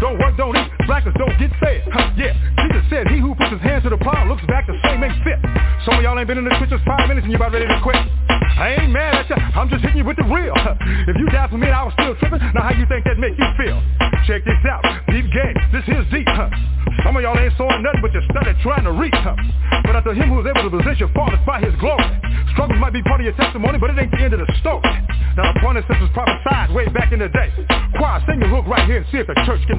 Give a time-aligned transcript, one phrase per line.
[0.00, 0.68] Don't work don't eat.
[0.86, 1.82] Blackers don't get fed.
[1.88, 2.36] Huh, yeah.
[2.60, 5.16] Jesus said he who puts his hands to the plow looks back the same ain't
[5.24, 5.40] fit.
[5.88, 7.80] Some of y'all ain't been in the trenches five minutes and you about ready to
[7.80, 7.96] quit.
[8.56, 9.36] I ain't mad at you.
[9.36, 10.52] I'm just hitting you with the real.
[11.08, 13.36] If you died for me I was still tripping, now how you think that make
[13.36, 13.80] you feel?
[14.28, 14.84] Check this out.
[15.08, 15.56] Deep game.
[15.72, 16.28] This here's deep.
[16.28, 16.50] Huh?
[17.04, 19.16] Some of y'all ain't sawing nothing but you studied trying to reach.
[19.16, 19.36] Huh?
[19.84, 22.04] But after him who is able to possess your fathers by his glory.
[22.52, 24.82] Struggles might be part of your testimony, but it ain't the end of the story.
[25.36, 27.52] Now the point is this was prophesied way back in the day.
[28.00, 29.78] Choir, sing your hook right here and see if the church can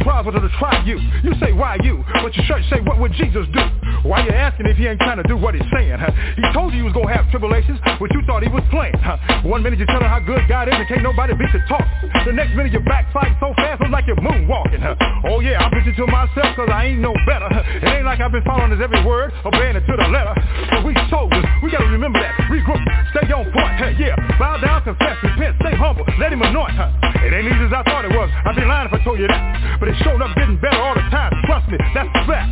[0.21, 1.01] You you were to try you.
[1.25, 2.05] You say, why you?
[2.21, 3.63] But your church say, what would Jesus do?
[4.05, 5.97] Why you asking if he ain't trying to do what he's saying?
[5.97, 6.13] Huh?
[6.37, 8.93] He told you he was to have tribulations, but you thought he was playing.
[9.01, 9.17] Huh?
[9.41, 11.81] One minute you're telling how good God is and can't nobody beat the talk.
[12.25, 14.85] The next minute you're backsliding so fast, it's like you're moonwalking.
[14.85, 14.93] Huh?
[15.25, 17.49] Oh yeah, I'm preaching to myself cause I ain't no better.
[17.81, 20.37] It ain't like I've been following his every word, obeying it to the letter.
[20.69, 22.37] But we soldiers, we gotta remember that.
[22.45, 22.77] Regroup,
[23.09, 23.73] stay on point.
[23.73, 23.97] Huh?
[23.97, 26.77] Yeah, bow down, confess, repent, stay humble, let him anoint.
[26.77, 26.93] Huh?
[27.25, 28.29] It ain't easy as I thought it was.
[28.45, 29.79] I'd be lying if I told you that.
[29.79, 31.31] But it showed up getting better all the time.
[31.47, 32.51] Trust me, that's the fact.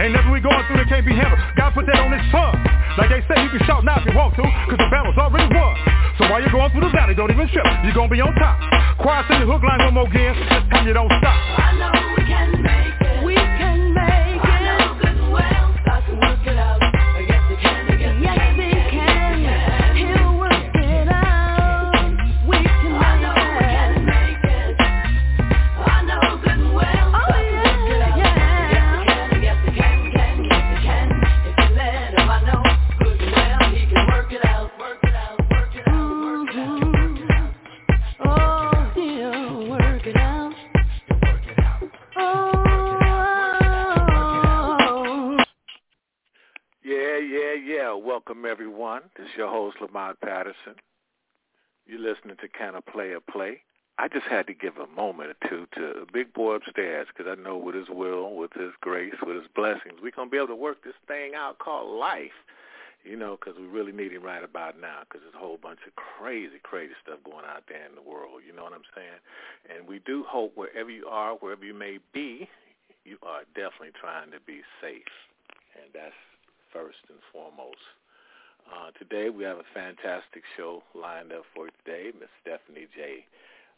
[0.00, 1.38] Ain't nothing we going through that can't be handled.
[1.56, 2.56] God put that on his son.
[2.96, 5.52] Like they say, you can shout now if you want to, cause the battle's already
[5.52, 5.76] won.
[6.16, 7.66] So while you're going through the valley, don't even trip.
[7.84, 8.56] You're gonna be on top.
[8.98, 10.32] Choir, sing the hook line one more again.
[10.32, 11.36] This time you don't stop.
[11.60, 12.83] I know we can make
[49.64, 50.76] host Lamont Patterson.
[51.86, 53.62] You're listening to Can I Play a Play?
[53.96, 57.40] I just had to give a moment or two to big boy upstairs because I
[57.40, 60.48] know with his will, with his grace, with his blessings, we're going to be able
[60.48, 62.36] to work this thing out called life.
[63.04, 65.80] You know, because we really need him right about now because there's a whole bunch
[65.86, 68.40] of crazy, crazy stuff going out there in the world.
[68.46, 69.20] You know what I'm saying?
[69.68, 72.48] And we do hope wherever you are, wherever you may be,
[73.04, 75.12] you are definitely trying to be safe.
[75.76, 76.16] And that's
[76.72, 77.84] first and foremost.
[78.64, 82.10] Uh, today we have a fantastic show lined up for today.
[82.18, 83.26] Miss Stephanie J.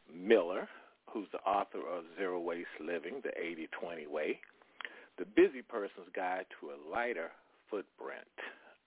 [0.06, 0.68] Miller,
[1.10, 4.38] who's the author of Zero Waste Living, the 80-20 Way,
[5.18, 7.30] The Busy Person's Guide to a Lighter
[7.68, 8.30] Footprint.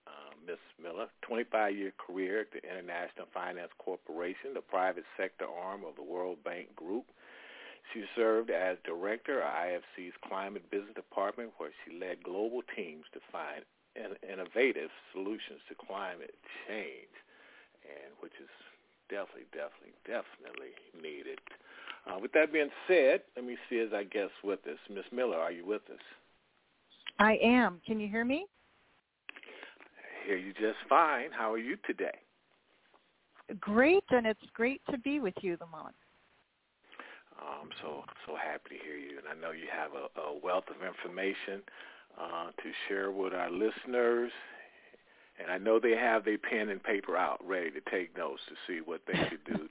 [0.06, 5.96] Uh, Miss Miller, 25-year career at the International Finance Corporation, the private sector arm of
[5.96, 7.04] the World Bank Group.
[7.92, 13.20] She served as director of IFC's Climate Business Department, where she led global teams to
[13.30, 13.64] find
[14.00, 16.34] in- innovative solutions to climate
[16.66, 17.14] change,
[17.84, 18.48] and which is
[19.08, 21.38] definitely, definitely, definitely needed.
[22.08, 24.78] Uh, with that being said, let me see as I guess with us.
[24.88, 26.00] Miss Miller, are you with us?
[27.18, 27.80] I am.
[27.86, 28.46] Can you hear me?
[29.30, 31.30] I hear you just fine.
[31.30, 32.16] How are you today?
[33.58, 35.94] Great, and it's great to be with you, Lamont.
[37.40, 40.68] I'm so so happy to hear you, and I know you have a, a wealth
[40.68, 41.62] of information
[42.18, 44.30] uh, to share with our listeners.
[45.40, 48.54] And I know they have their pen and paper out, ready to take notes to
[48.66, 49.68] see what they could do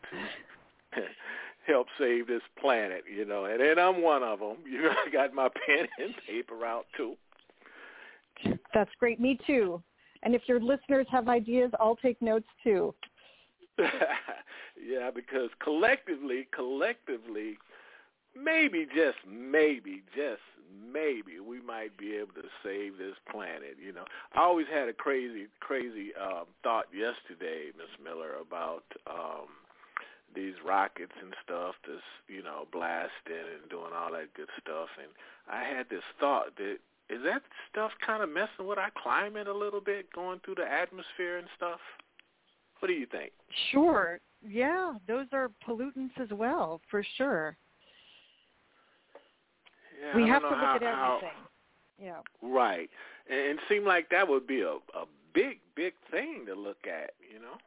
[0.95, 1.01] to
[1.68, 3.03] help save this planet.
[3.13, 4.57] You know, and then I'm one of them.
[4.69, 7.15] You know, I got my pen and paper out too.
[8.74, 9.19] That's great.
[9.19, 9.81] Me too.
[10.24, 12.94] And if your listeners have ideas, I'll take notes too.
[13.80, 17.57] yeah, because collectively, collectively,
[18.44, 20.41] maybe just maybe, just
[20.91, 23.77] maybe, we might be able to save this planet.
[23.83, 29.47] You know, I always had a crazy, crazy um, thought yesterday, Miss Miller, about um,
[30.36, 34.89] these rockets and stuff, this you know, blasting and doing all that good stuff.
[35.01, 35.12] And
[35.50, 36.77] I had this thought that
[37.09, 40.71] is that stuff kind of messing with our climate a little bit, going through the
[40.71, 41.80] atmosphere and stuff.
[42.80, 43.31] What do you think?
[43.71, 44.19] Sure.
[44.47, 47.57] Yeah, those are pollutants as well, for sure.
[50.00, 51.38] Yeah, we have to look how- at how- everything.
[52.01, 52.22] Yeah.
[52.42, 52.90] Right.
[53.30, 57.13] And it seemed like that would be a a big big thing to look at,
[57.31, 57.57] you know.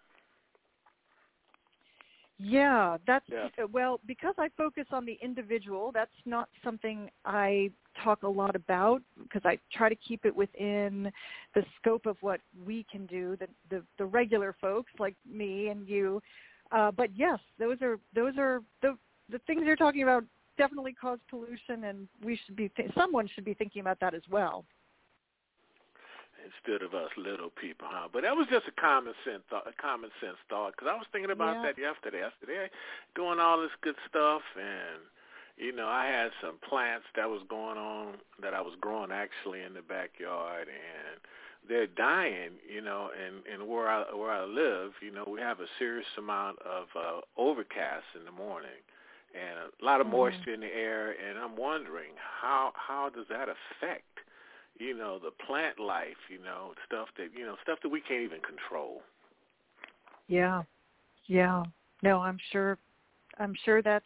[2.38, 3.48] Yeah, that's Yeah.
[3.62, 5.92] uh, well because I focus on the individual.
[5.92, 7.70] That's not something I
[8.02, 11.12] talk a lot about because I try to keep it within
[11.54, 15.86] the scope of what we can do, the the, the regular folks like me and
[15.88, 16.20] you.
[16.72, 20.24] Uh, but yes, those are those are the the things you're talking about
[20.56, 24.22] definitely cause pollution, and we should be th- someone should be thinking about that as
[24.30, 24.64] well.
[26.42, 28.08] Instead of us little people, huh?
[28.12, 30.72] But that was just a common sense thought, a common sense thought.
[30.72, 31.62] Because I was thinking about Yeah.
[31.62, 32.18] that yesterday.
[32.18, 32.70] Yesterday,
[33.14, 35.02] doing all this good stuff, and
[35.56, 39.62] you know, I had some plants that was going on that I was growing actually
[39.62, 41.20] in the backyard, and
[41.68, 42.58] they're dying.
[42.68, 46.08] You know, and and where I where I live, you know, we have a serious
[46.18, 48.82] amount of uh, overcast in the morning,
[49.34, 50.10] and a lot of Mhm.
[50.10, 54.20] moisture in the air, and I'm wondering how how does that affect
[54.78, 58.22] you know, the plant life, you know, stuff that you know, stuff that we can't
[58.22, 59.02] even control.
[60.28, 60.62] Yeah,
[61.26, 61.64] yeah.
[62.02, 62.78] No, I'm sure.
[63.38, 64.04] I'm sure that's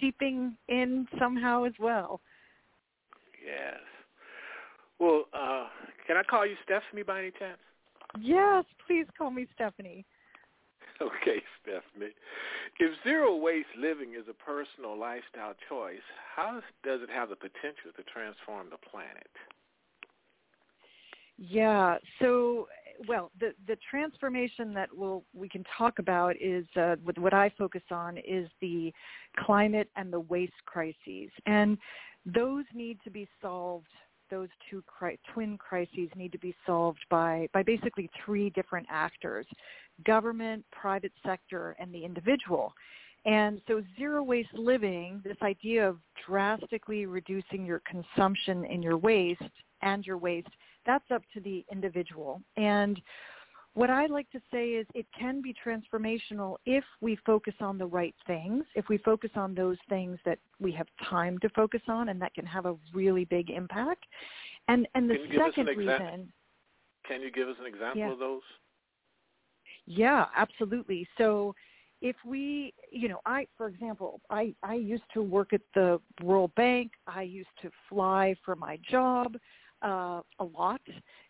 [0.00, 2.20] seeping in somehow as well.
[3.44, 3.80] Yes.
[4.98, 5.68] Well, uh
[6.06, 7.58] can I call you Stephanie by any chance?
[8.20, 10.06] Yes, please call me Stephanie.
[11.02, 12.14] Okay, Stephanie.
[12.78, 16.04] If zero waste living is a personal lifestyle choice,
[16.34, 19.28] how does it have the potential to transform the planet?
[21.38, 21.96] Yeah.
[22.20, 22.68] So,
[23.06, 27.82] well, the the transformation that we'll we can talk about is uh, what I focus
[27.90, 28.92] on is the
[29.38, 31.76] climate and the waste crises, and
[32.24, 33.86] those need to be solved.
[34.30, 39.46] Those two cri- twin crises need to be solved by by basically three different actors:
[40.04, 42.72] government, private sector, and the individual.
[43.24, 49.42] And so zero waste living, this idea of drastically reducing your consumption in your waste
[49.82, 50.48] and your waste,
[50.86, 52.40] that's up to the individual.
[52.56, 53.00] And
[53.76, 57.84] what I like to say is it can be transformational if we focus on the
[57.84, 62.08] right things, if we focus on those things that we have time to focus on
[62.08, 64.06] and that can have a really big impact.
[64.68, 66.06] And and the Can you give us an second example?
[66.06, 66.32] reason
[67.06, 68.12] Can you give us an example Yeah.
[68.12, 68.42] of those?
[69.84, 71.06] Yeah, absolutely.
[71.18, 71.54] So
[72.00, 76.54] if we, you know, I, for example, I, I used to work at the World
[76.54, 76.92] Bank.
[77.06, 79.36] I used to fly for my job
[79.82, 80.80] uh, a lot.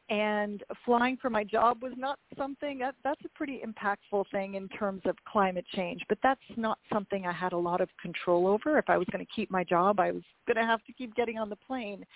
[0.08, 4.68] And flying for my job was not something that that's a pretty impactful thing in
[4.68, 6.02] terms of climate change.
[6.08, 8.78] But that's not something I had a lot of control over.
[8.78, 11.14] If I was going to keep my job, I was going to have to keep
[11.16, 12.06] getting on the plane.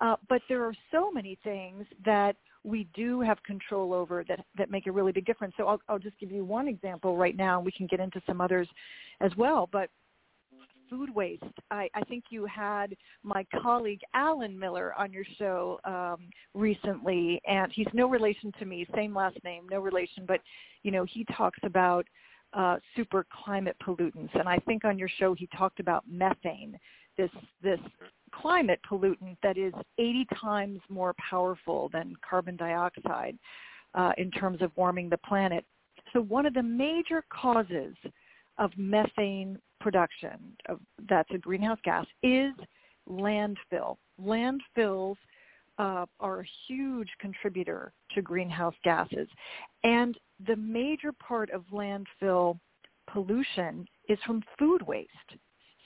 [0.00, 4.70] Uh, but there are so many things that we do have control over that that
[4.70, 5.54] make a really big difference.
[5.56, 8.20] So I'll, I'll just give you one example right now, and we can get into
[8.26, 8.68] some others
[9.20, 9.68] as well.
[9.70, 9.90] But
[10.88, 11.42] food waste.
[11.70, 17.70] I, I think you had my colleague Alan Miller on your show um, recently, and
[17.72, 20.40] he's no relation to me, same last name, no relation, but
[20.82, 22.06] you know he talks about
[22.52, 26.78] uh, super climate pollutants, and I think on your show he talked about methane,
[27.16, 27.30] this
[27.62, 27.80] this
[28.32, 33.38] climate pollutant that is 80 times more powerful than carbon dioxide
[33.94, 35.64] uh, in terms of warming the planet.
[36.12, 37.94] So one of the major causes
[38.58, 42.52] of methane production, of, that's a greenhouse gas, is
[43.08, 43.96] landfill.
[44.22, 45.16] Landfills
[45.78, 49.28] uh, are a huge contributor to greenhouse gases.
[49.84, 52.58] And the major part of landfill
[53.12, 55.10] pollution is from food waste.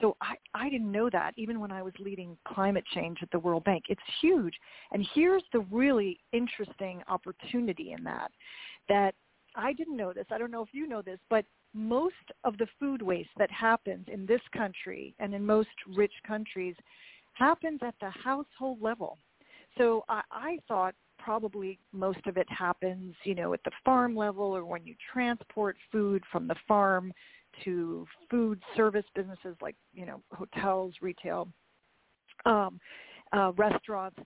[0.00, 3.38] So I, I didn't know that even when I was leading climate change at the
[3.38, 3.85] World Bank.
[3.88, 4.54] It's huge.
[4.92, 8.30] And here's the really interesting opportunity in that,
[8.88, 9.14] that
[9.54, 10.25] I didn't know this.
[10.30, 14.06] I don't know if you know this, but most of the food waste that happens
[14.12, 16.74] in this country and in most rich countries
[17.34, 19.18] happens at the household level.
[19.78, 24.44] So I, I thought probably most of it happens, you know, at the farm level
[24.44, 27.12] or when you transport food from the farm
[27.64, 31.48] to food service businesses like, you know, hotels, retail,
[32.46, 32.80] um,
[33.32, 34.18] uh, restaurants.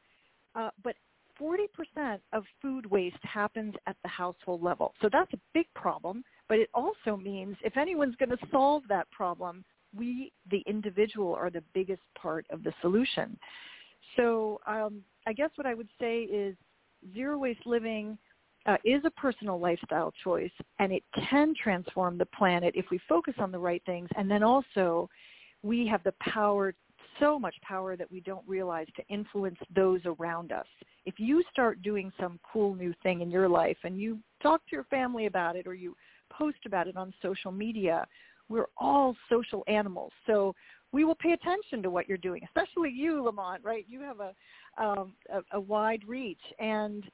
[0.54, 0.94] Uh, but
[1.40, 4.94] 40% of food waste happens at the household level.
[5.02, 6.22] So that's a big problem,
[6.54, 11.50] but it also means if anyone's going to solve that problem, we, the individual, are
[11.50, 13.36] the biggest part of the solution.
[14.14, 16.54] So um, I guess what I would say is
[17.12, 18.16] zero waste living
[18.66, 23.34] uh, is a personal lifestyle choice, and it can transform the planet if we focus
[23.38, 24.08] on the right things.
[24.16, 25.10] And then also,
[25.64, 26.72] we have the power,
[27.18, 30.66] so much power that we don't realize, to influence those around us
[31.06, 34.76] if you start doing some cool new thing in your life and you talk to
[34.76, 35.94] your family about it or you
[36.30, 38.06] post about it on social media,
[38.48, 40.12] we're all social animals.
[40.26, 40.54] So
[40.92, 43.84] we will pay attention to what you're doing, especially you, Lamont, right?
[43.88, 44.34] You have a,
[44.82, 46.42] um, a, a wide reach.
[46.58, 47.04] And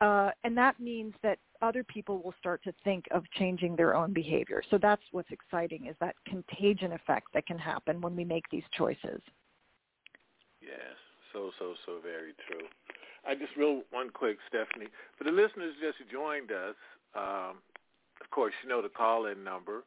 [0.00, 4.12] uh, and that means that other people will start to think of changing their own
[4.12, 4.62] behavior.
[4.70, 8.64] So that's what's exciting is that contagion effect that can happen when we make these
[8.76, 9.22] choices.
[10.60, 10.96] Yes,
[11.32, 12.66] so, so, so very true.
[13.26, 14.90] I just real one quick, Stephanie.
[15.16, 16.76] For the listeners just joined us,
[17.14, 17.56] um,
[18.20, 19.84] of course, you know the call-in number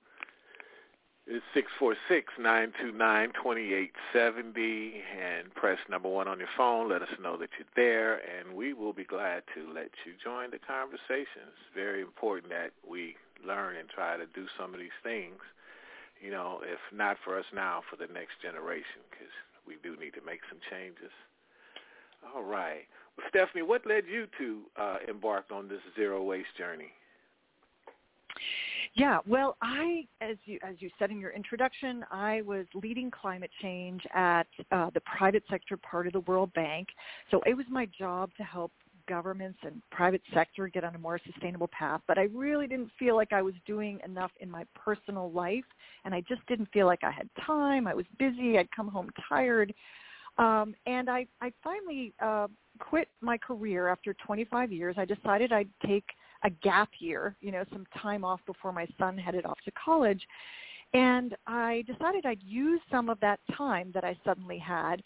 [1.28, 6.40] is six four six nine two nine twenty eight seventy, and press number one on
[6.40, 6.90] your phone.
[6.90, 10.50] Let us know that you're there, and we will be glad to let you join
[10.52, 11.46] the conversation.
[11.48, 15.40] It's very important that we learn and try to do some of these things.
[16.20, 19.32] You know, if not for us now, for the next generation, because
[19.68, 21.14] we do need to make some changes.
[22.36, 22.84] All right.
[23.18, 26.92] Well, Stephanie, what led you to uh, embark on this zero waste journey?
[28.94, 33.52] Yeah, well, I, as you as you said in your introduction, I was leading climate
[33.62, 36.88] change at uh, the private sector part of the World Bank.
[37.32, 38.72] So it was my job to help
[39.08, 42.02] governments and private sector get on a more sustainable path.
[42.08, 45.66] But I really didn't feel like I was doing enough in my personal life,
[46.06, 47.88] and I just didn't feel like I had time.
[47.88, 48.58] I was busy.
[48.58, 49.74] I'd come home tired.
[50.38, 52.48] Um, and I, I finally uh,
[52.80, 54.96] quit my career after 25 years.
[54.98, 56.06] I decided I'd take
[56.44, 60.22] a gap year, you know, some time off before my son headed off to college.
[60.94, 65.04] And I decided I'd use some of that time that I suddenly had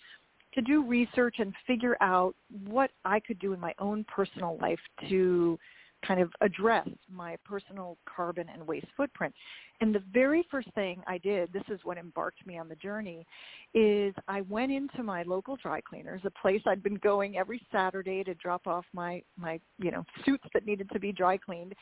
[0.54, 2.36] to do research and figure out
[2.66, 5.58] what I could do in my own personal life to
[6.06, 9.34] kind of address my personal carbon and waste footprint.
[9.82, 13.26] And the very first thing I did, this is what embarked me on the journey,
[13.74, 18.24] is I went into my local dry cleaners, a place I'd been going every Saturday
[18.24, 21.74] to drop off my, my you know, suits that needed to be dry cleaned.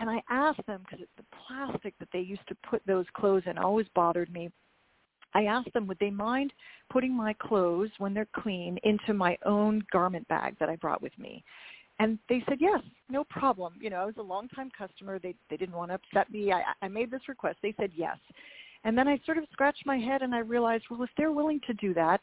[0.00, 3.58] And I asked them, because the plastic that they used to put those clothes in
[3.58, 4.50] always bothered me,
[5.34, 6.52] I asked them, would they mind
[6.90, 11.16] putting my clothes when they're clean into my own garment bag that I brought with
[11.18, 11.44] me?
[11.98, 13.74] And they said yes no problem.
[13.80, 15.18] You know i was a long time customer.
[15.18, 16.52] They they didn't want to upset me.
[16.52, 17.58] I i made this request.
[17.62, 18.18] They said yes.
[18.84, 21.60] And then i sort of scratched my head and i realized well if they're willing
[21.66, 22.20] to do that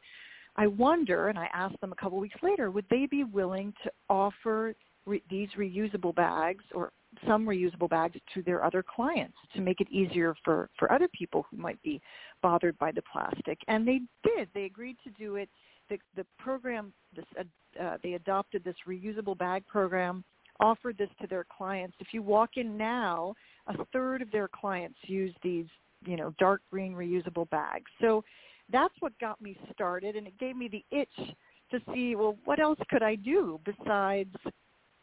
[0.56, 3.92] i wonder and i asked them a couple weeks later would they be willing to
[4.10, 4.74] offer
[5.06, 6.92] re- these reusable bags or
[7.28, 11.46] some reusable bags to their other clients to make it easier for for other people
[11.50, 12.02] who might be
[12.42, 13.60] bothered by the plastic?
[13.68, 14.50] And they did.
[14.54, 15.50] They agreed to do it
[15.90, 17.44] the the program this uh,
[17.82, 20.24] uh, they adopted this reusable bag program,
[20.60, 21.96] offered this to their clients.
[22.00, 23.36] If you walk in now,
[23.68, 25.66] a third of their clients use these,
[26.06, 27.92] you know, dark green reusable bags.
[28.00, 28.24] So
[28.72, 31.36] that's what got me started, and it gave me the itch
[31.72, 34.36] to see, well, what else could I do besides,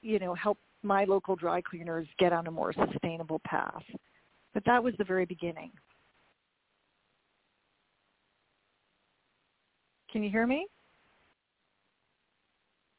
[0.01, 3.83] you know, help my local dry cleaners get on a more sustainable path.
[4.55, 5.71] But that was the very beginning.
[10.13, 10.67] Can you hear me?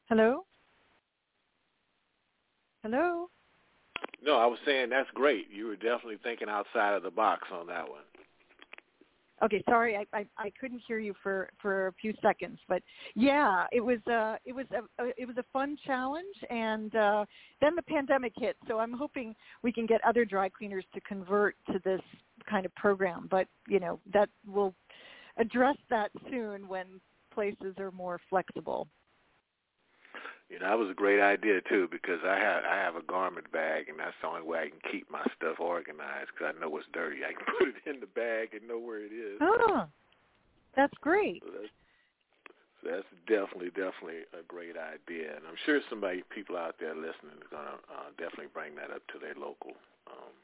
[0.08, 0.44] Hello?
[2.82, 3.28] Hello?
[4.22, 5.46] No, I was saying that's great.
[5.50, 8.02] You were definitely thinking outside of the box on that one.
[9.42, 12.82] Okay, sorry, I, I, I couldn't hear you for, for a few seconds, but
[13.14, 17.24] yeah, it was uh, it was a, a it was a fun challenge, and uh,
[17.60, 18.56] then the pandemic hit.
[18.68, 22.00] So I'm hoping we can get other dry cleaners to convert to this
[22.48, 23.28] kind of program.
[23.30, 24.72] But you know that will
[25.36, 27.00] address that soon when
[27.32, 28.88] places are more flexible.
[30.48, 33.50] You know, that was a great idea too because I have I have a garment
[33.50, 36.76] bag and that's the only way I can keep my stuff organized because I know
[36.76, 37.24] it's dirty.
[37.24, 39.40] I can put it in the bag and know where it is.
[39.40, 39.88] Oh,
[40.76, 41.42] that's great.
[41.42, 41.74] So that's,
[42.78, 47.40] so that's definitely definitely a great idea, and I'm sure somebody people out there listening
[47.40, 49.72] is gonna uh, definitely bring that up to their local
[50.06, 50.36] um,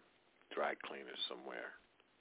[0.51, 1.77] dry cleaners somewhere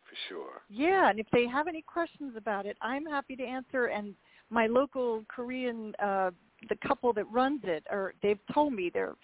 [0.10, 0.62] for sure.
[0.70, 3.86] Yeah, and if they have any questions about it, I'm happy to answer.
[3.86, 4.16] And
[4.50, 6.32] my local Korean uh,
[6.68, 9.16] the couple that runs it, or they've told me they're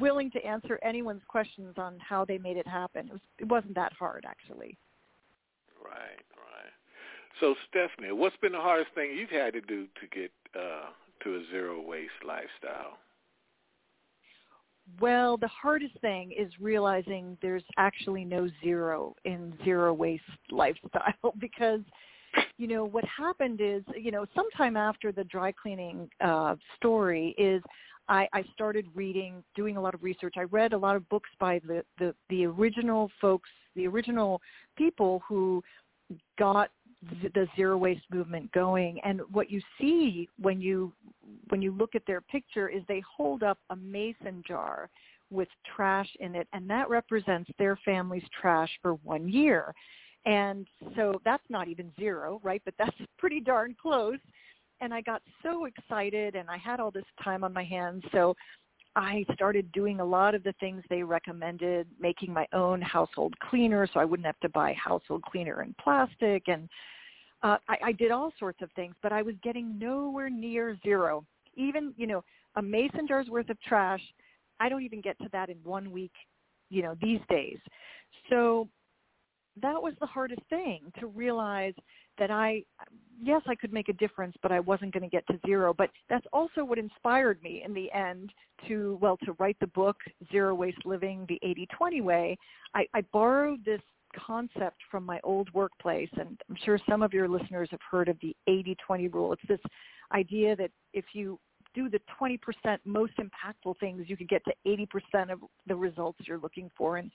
[0.00, 3.06] willing to answer anyone's questions on how they made it happen.
[3.06, 4.76] It, was, it wasn't that hard, actually.
[5.82, 6.72] Right, right.
[7.40, 10.90] So, Stephanie, what's been the hardest thing you've had to do to get uh,
[11.22, 12.98] to a zero waste lifestyle?
[15.00, 21.80] Well, the hardest thing is realizing there's actually no zero in zero waste lifestyle because
[22.58, 27.62] you know, what happened is, you know, sometime after the dry cleaning uh, story is
[28.08, 30.34] I, I started reading, doing a lot of research.
[30.36, 34.40] I read a lot of books by the, the, the original folks, the original
[34.76, 35.62] people who
[36.38, 36.70] got
[37.34, 39.00] the zero waste movement going.
[39.04, 40.92] And what you see when you
[41.48, 44.90] when you look at their picture is they hold up a mason jar
[45.30, 49.74] with trash in it, and that represents their family's trash for one year.
[50.26, 52.62] And so that's not even zero, right?
[52.64, 54.18] But that's pretty darn close.
[54.80, 58.34] And I got so excited, and I had all this time on my hands, so
[58.96, 63.88] I started doing a lot of the things they recommended, making my own household cleaner
[63.92, 66.44] so I wouldn't have to buy household cleaner in plastic.
[66.46, 66.68] And
[67.42, 71.24] uh, I, I did all sorts of things, but I was getting nowhere near zero.
[71.56, 72.22] Even, you know,
[72.56, 74.00] a mason jar's worth of trash,
[74.60, 76.12] I don't even get to that in one week,
[76.70, 77.58] you know, these days.
[78.30, 78.68] So
[79.60, 81.74] that was the hardest thing to realize
[82.18, 82.62] that I,
[83.22, 85.74] yes, I could make a difference, but I wasn't going to get to zero.
[85.76, 88.32] But that's also what inspired me in the end
[88.68, 89.96] to, well, to write the book,
[90.30, 91.40] Zero Waste Living, the
[91.80, 92.38] 80-20 Way.
[92.74, 93.80] I, I borrowed this
[94.14, 98.16] concept from my old workplace, and I'm sure some of your listeners have heard of
[98.20, 99.32] the 80-20 rule.
[99.32, 99.60] It's this
[100.12, 101.38] idea that if you
[101.74, 102.38] do the 20%
[102.84, 106.98] most impactful things, you could get to 80% of the results you're looking for.
[106.98, 107.10] And,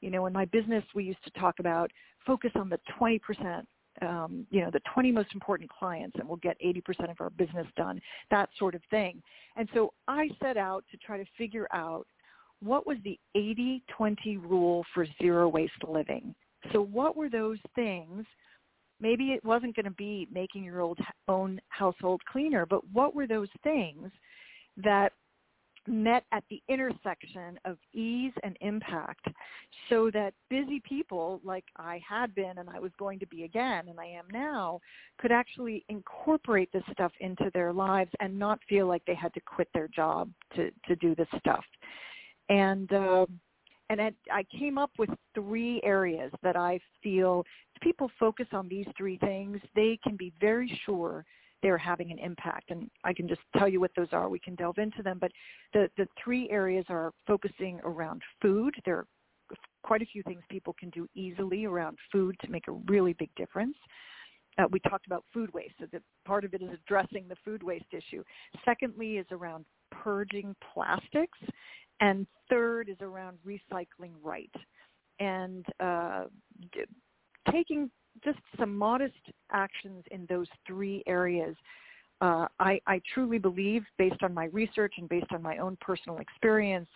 [0.00, 1.90] you know, in my business, we used to talk about
[2.26, 3.20] focus on the 20%,
[4.00, 7.66] um, you know, the 20 most important clients and we'll get 80% of our business
[7.76, 9.22] done, that sort of thing.
[9.56, 12.06] And so I set out to try to figure out
[12.62, 16.34] what was the 80-20 rule for zero waste living.
[16.72, 18.24] So what were those things
[19.02, 23.26] maybe it wasn't going to be making your old own household cleaner, but what were
[23.26, 24.10] those things
[24.76, 25.12] that
[25.86, 29.26] met at the intersection of ease and impact
[29.88, 33.88] so that busy people like I had been and I was going to be again
[33.88, 34.80] and I am now
[35.18, 39.40] could actually incorporate this stuff into their lives and not feel like they had to
[39.40, 41.64] quit their job to, to do this stuff.
[42.48, 43.26] And uh,
[43.90, 48.66] and it, I came up with three areas that I feel if people focus on
[48.66, 51.26] these three things, they can be very sure
[51.62, 52.70] they're having an impact.
[52.70, 54.28] And I can just tell you what those are.
[54.28, 55.18] We can delve into them.
[55.20, 55.32] But
[55.72, 58.74] the, the three areas are focusing around food.
[58.84, 59.06] There are
[59.82, 63.30] quite a few things people can do easily around food to make a really big
[63.36, 63.76] difference.
[64.58, 67.62] Uh, we talked about food waste, so that part of it is addressing the food
[67.62, 68.22] waste issue.
[68.64, 71.38] Secondly is around purging plastics
[72.00, 74.50] and third is around recycling right
[75.20, 76.24] and uh,
[77.50, 77.90] taking
[78.24, 79.14] just some modest
[79.50, 81.56] actions in those three areas.
[82.20, 86.18] Uh, I, I, truly believe, based on my research and based on my own personal
[86.18, 86.88] experience,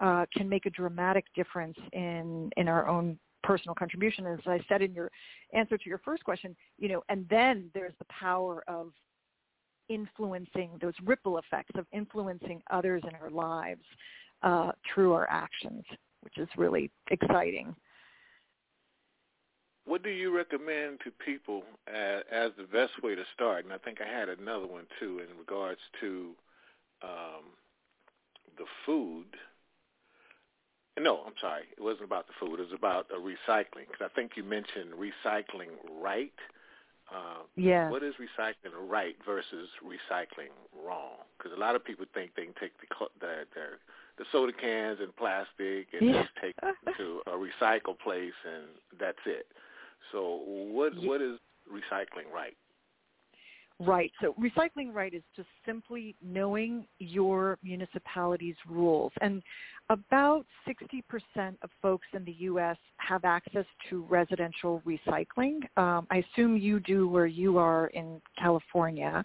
[0.00, 4.26] uh, can make a dramatic difference in in our own personal contribution.
[4.26, 5.10] As I said in your
[5.52, 8.92] answer to your first question, you know, and then there's the power of
[9.88, 13.84] influencing those ripple effects of influencing others in our lives
[14.42, 15.84] uh, through our actions,
[16.22, 17.74] which is really exciting.
[19.84, 23.64] What do you recommend to people as, as the best way to start?
[23.64, 26.30] And I think I had another one too in regards to
[27.02, 27.44] um,
[28.56, 29.26] the food.
[30.98, 31.64] No, I'm sorry.
[31.76, 32.60] It wasn't about the food.
[32.60, 36.32] It was about uh, recycling because I think you mentioned recycling right.
[37.10, 37.90] Uh, yeah.
[37.90, 40.52] What is recycling right versus recycling
[40.86, 41.26] wrong?
[41.36, 42.86] Because a lot of people think they can take the,
[43.20, 43.78] the their
[44.18, 46.22] the soda cans and plastic and yeah.
[46.22, 48.64] just take them to a recycle place and
[49.00, 49.46] that's it.
[50.10, 51.08] So what yeah.
[51.08, 51.38] what is
[51.70, 52.56] recycling right?
[53.84, 54.12] Right.
[54.20, 59.12] So recycling right is just simply knowing your municipality's rules.
[59.20, 59.42] And
[59.88, 61.02] about 60%
[61.62, 62.76] of folks in the U.S.
[62.98, 65.60] have access to residential recycling.
[65.76, 69.24] Um, I assume you do where you are in California.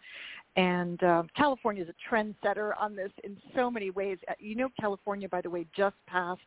[0.55, 4.17] And um, California is a trendsetter on this in so many ways.
[4.27, 6.41] Uh, you know, California, by the way, just passed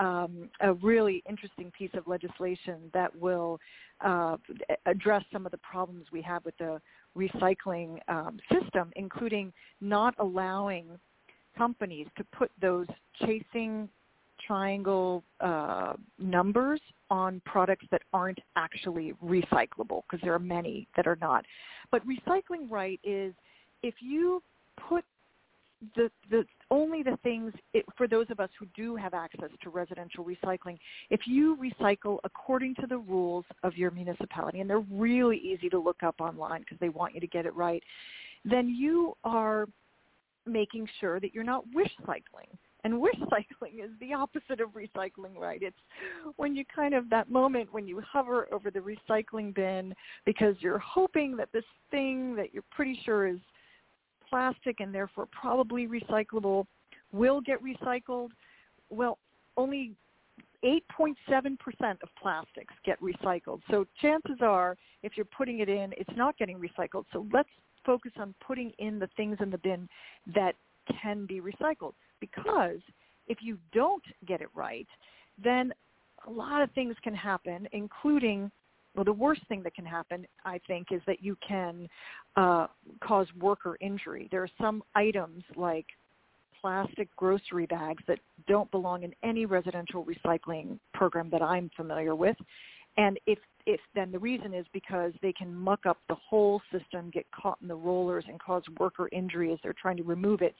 [0.00, 3.60] um, a really interesting piece of legislation that will
[4.00, 4.36] uh,
[4.86, 6.80] address some of the problems we have with the
[7.16, 10.86] recycling um, system, including not allowing
[11.56, 12.86] companies to put those
[13.24, 13.88] chasing
[14.46, 21.18] triangle uh, numbers on products that aren't actually recyclable because there are many that are
[21.20, 21.44] not.
[21.90, 23.34] But recycling right is
[23.82, 24.42] if you
[24.88, 25.04] put
[25.96, 29.70] the the only the things it, for those of us who do have access to
[29.70, 30.76] residential recycling
[31.08, 35.78] if you recycle according to the rules of your municipality and they're really easy to
[35.78, 37.82] look up online because they want you to get it right
[38.44, 39.66] then you are
[40.46, 42.48] making sure that you're not wish cycling.
[42.82, 45.62] And wish cycling is the opposite of recycling right?
[45.62, 45.76] It's
[46.36, 50.78] when you kind of that moment when you hover over the recycling bin because you're
[50.78, 53.38] hoping that this thing that you're pretty sure is
[54.30, 56.64] plastic and therefore probably recyclable
[57.12, 58.30] will get recycled
[58.88, 59.18] well
[59.56, 59.92] only
[60.64, 61.14] 8.7%
[62.02, 63.60] of plastics get recycled.
[63.70, 67.04] So chances are, if you're putting it in, it's not getting recycled.
[67.12, 67.48] So let's
[67.84, 69.88] focus on putting in the things in the bin
[70.34, 70.54] that
[71.00, 71.94] can be recycled.
[72.20, 72.80] Because
[73.26, 74.86] if you don't get it right,
[75.42, 75.72] then
[76.26, 78.50] a lot of things can happen, including
[78.94, 81.88] well, the worst thing that can happen, I think, is that you can
[82.36, 82.66] uh,
[83.02, 84.28] cause worker injury.
[84.30, 85.86] There are some items like
[86.60, 92.36] plastic grocery bags that don't belong in any residential recycling program that I'm familiar with.
[92.96, 97.10] And if if then the reason is because they can muck up the whole system,
[97.10, 100.54] get caught in the rollers, and cause worker injury as they're trying to remove it.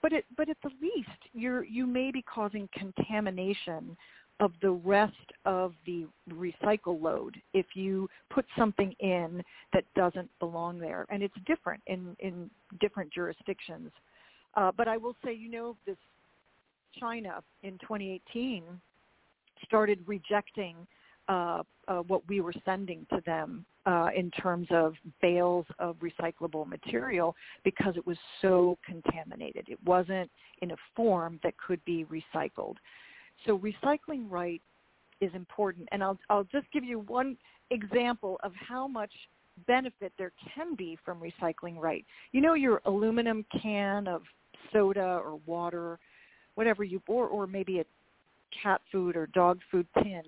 [0.00, 3.96] But it, but at the least, you're you may be causing contamination
[4.40, 5.12] of the rest
[5.44, 9.42] of the recycle load if you put something in
[9.72, 11.06] that doesn't belong there.
[11.08, 13.90] And it's different in, in different jurisdictions.
[14.56, 15.96] Uh, but I will say, you know, this
[16.98, 18.62] China in 2018
[19.64, 20.76] started rejecting
[21.28, 26.66] uh, uh, what we were sending to them uh, in terms of bales of recyclable
[26.66, 29.66] material because it was so contaminated.
[29.68, 32.76] It wasn't in a form that could be recycled.
[33.46, 34.62] So recycling right
[35.20, 35.88] is important.
[35.92, 37.36] And I'll, I'll just give you one
[37.70, 39.10] example of how much
[39.66, 42.04] benefit there can be from recycling right.
[42.32, 44.22] You know your aluminum can of
[44.72, 45.98] soda or water,
[46.54, 47.84] whatever you, or, or maybe a
[48.62, 50.22] cat food or dog food tin.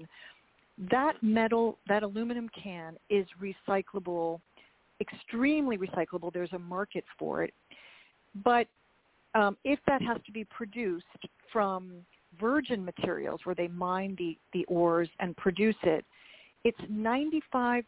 [0.90, 4.40] That metal, that aluminum can is recyclable,
[5.00, 6.32] extremely recyclable.
[6.32, 7.54] There's a market for it.
[8.44, 8.66] But
[9.34, 11.04] um, if that has to be produced
[11.52, 11.92] from
[12.40, 16.04] virgin materials where they mine the, the ores and produce it,
[16.64, 17.84] it's 95%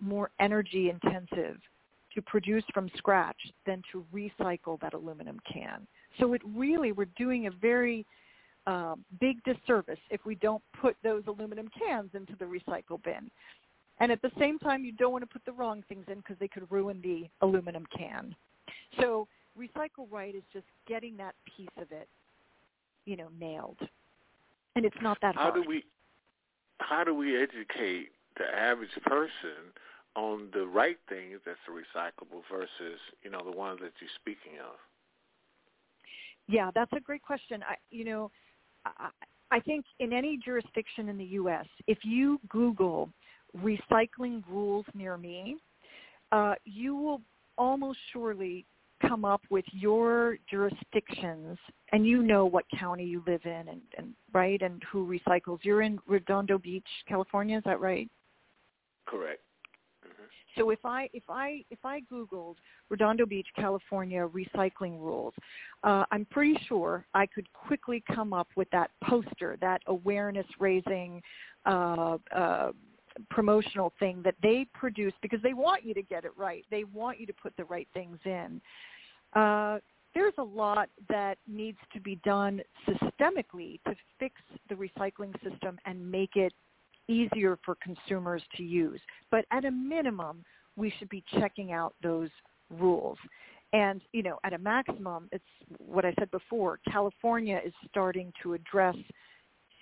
[0.00, 1.58] more energy intensive
[2.14, 5.86] to produce from scratch than to recycle that aluminum can.
[6.18, 8.04] So it really, we're doing a very
[8.66, 13.30] um, big disservice if we don't put those aluminum cans into the recycle bin.
[13.98, 16.36] And at the same time, you don't want to put the wrong things in because
[16.38, 18.34] they could ruin the aluminum can.
[19.00, 19.26] So
[19.58, 22.08] recycle right is just getting that piece of it
[23.04, 23.78] you know nailed.
[24.74, 25.54] And it's not that how hard.
[25.54, 25.84] do we
[26.78, 29.72] how do we educate the average person
[30.16, 34.76] on the right things that's recyclable versus you know the ones that you're speaking of?
[36.48, 37.62] Yeah that's a great question.
[37.62, 38.30] I you know
[38.86, 39.10] i
[39.50, 43.08] i think in any jurisdiction in the us if you google
[43.58, 45.56] recycling rules near me
[46.32, 47.20] uh, you will
[47.58, 48.64] almost surely
[49.12, 51.58] come up with your jurisdictions
[51.92, 55.58] and you know what county you live in and, and right and who recycles.
[55.62, 58.08] You're in Redondo Beach, California, is that right?
[59.06, 59.40] Correct.
[60.56, 62.56] So if I if I if I googled
[62.88, 65.34] Redondo Beach, California recycling rules,
[65.82, 71.22] uh, I'm pretty sure I could quickly come up with that poster, that awareness raising
[71.66, 72.72] uh, uh,
[73.30, 76.64] promotional thing that they produce because they want you to get it right.
[76.70, 78.60] They want you to put the right things in.
[79.34, 79.78] Uh,
[80.14, 84.34] there's a lot that needs to be done systemically to fix
[84.68, 86.52] the recycling system and make it
[87.08, 89.00] easier for consumers to use.
[89.30, 90.44] But at a minimum,
[90.76, 92.28] we should be checking out those
[92.70, 93.18] rules.
[93.72, 95.44] And, you know, at a maximum, it's
[95.78, 98.96] what I said before, California is starting to address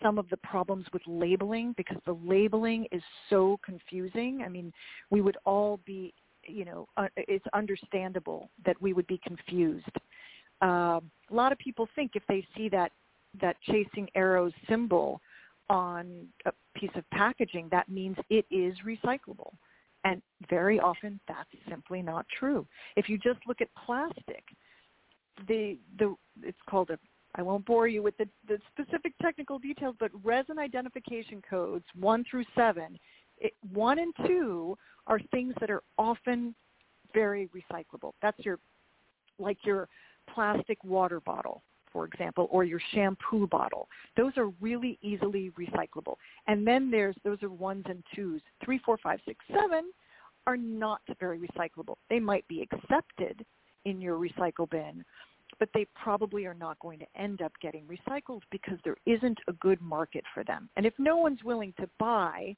[0.02, 4.42] some of the problems with labeling because the labeling is so confusing.
[4.44, 4.72] I mean,
[5.10, 6.14] we would all be
[6.50, 9.96] you know, uh, it's understandable that we would be confused.
[10.60, 12.92] Um, a lot of people think if they see that
[13.40, 15.20] that chasing arrows symbol
[15.68, 19.52] on a piece of packaging, that means it is recyclable.
[20.04, 22.66] And very often that's simply not true.
[22.96, 24.44] If you just look at plastic,
[25.46, 26.98] the the it's called a
[27.36, 32.24] I won't bore you with the, the specific technical details, but resin identification codes one
[32.28, 32.98] through seven
[33.40, 34.76] it, one and two
[35.07, 36.55] are things that are often
[37.12, 38.12] very recyclable.
[38.22, 38.59] That's your,
[39.38, 39.88] like your
[40.33, 43.88] plastic water bottle, for example, or your shampoo bottle.
[44.16, 46.14] Those are really easily recyclable.
[46.46, 48.40] And then there's, those are ones and twos.
[48.64, 49.90] Three, four, five, six, seven
[50.46, 51.96] are not very recyclable.
[52.09, 53.44] They might be accepted
[53.85, 55.05] in your recycle bin,
[55.59, 59.53] but they probably are not going to end up getting recycled because there isn't a
[59.55, 60.68] good market for them.
[60.76, 62.57] And if no one's willing to buy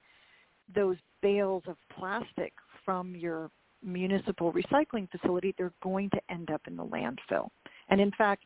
[0.75, 2.53] those bales of plastic
[2.85, 3.51] from your
[3.85, 7.49] municipal recycling facility, they're going to end up in the landfill.
[7.89, 8.45] And in fact,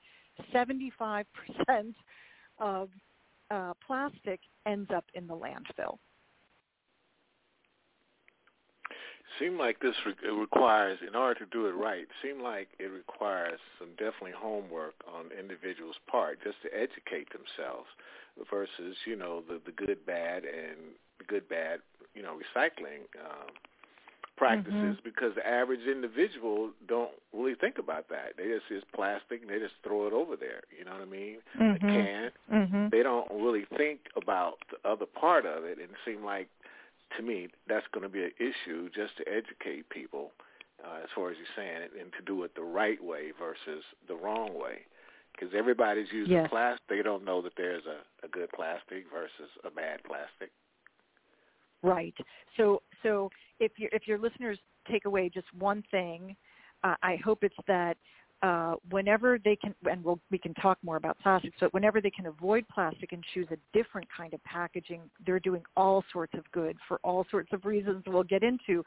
[0.54, 1.24] 75%
[2.58, 2.88] of
[3.50, 5.98] uh, plastic ends up in the landfill.
[9.38, 13.58] seem like this re- requires, in order to do it right, seem like it requires
[13.78, 17.88] some definitely homework on individuals' part just to educate themselves
[18.50, 20.76] versus, you know, the, the good, bad, and
[21.26, 21.80] good, bad,
[22.16, 23.52] you know, recycling um,
[24.36, 25.02] practices Mhm.
[25.04, 28.36] because the average individual don't really think about that.
[28.36, 30.62] They just use plastic and they just throw it over there.
[30.76, 31.42] You know what I mean?
[31.54, 31.80] A Mhm.
[31.92, 32.32] can.
[32.50, 32.90] Mhm.
[32.90, 36.48] They don't really think about the other part of it, and it seemed like
[37.16, 40.32] to me that's going to be an issue just to educate people
[40.84, 43.82] uh, as far as you're saying it, and to do it the right way versus
[44.08, 44.84] the wrong way.
[45.32, 46.50] Because everybody's using Yes.
[46.50, 50.50] plastic, they don't know that there's a, a good plastic versus a bad plastic.
[51.82, 52.14] Right.
[52.56, 54.58] So so if your if your listeners
[54.90, 56.36] take away just one thing,
[56.84, 57.96] uh, I hope it's that
[58.42, 62.10] uh, whenever they can, and we'll, we can talk more about plastics, but whenever they
[62.10, 66.44] can avoid plastic and choose a different kind of packaging, they're doing all sorts of
[66.52, 68.84] good for all sorts of reasons we'll get into.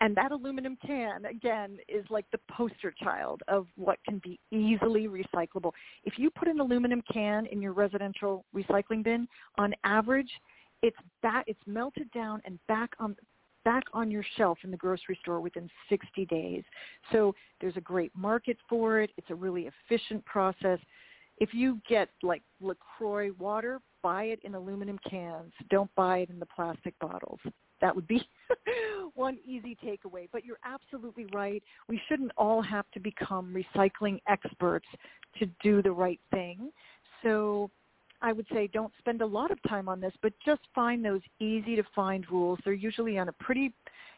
[0.00, 5.08] And that aluminum can, again, is like the poster child of what can be easily
[5.08, 5.72] recyclable.
[6.04, 10.30] If you put an aluminum can in your residential recycling bin, on average,
[10.86, 13.16] it's back, it's melted down and back on
[13.64, 16.62] back on your shelf in the grocery store within 60 days.
[17.10, 19.10] So there's a great market for it.
[19.16, 20.78] It's a really efficient process.
[21.38, 25.52] If you get like LaCroix water, buy it in aluminum cans.
[25.68, 27.40] Don't buy it in the plastic bottles.
[27.80, 28.26] That would be
[29.14, 30.28] one easy takeaway.
[30.32, 31.60] But you're absolutely right.
[31.88, 34.86] We shouldn't all have to become recycling experts
[35.40, 36.70] to do the right thing.
[37.24, 37.68] So
[38.26, 41.20] I would say don't spend a lot of time on this, but just find those
[41.38, 42.58] easy to find rules.
[42.64, 43.72] They're usually on a pretty,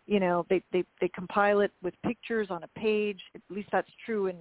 [0.07, 3.21] you know, they, they, they compile it with pictures on a page.
[3.35, 4.37] At least that's true in,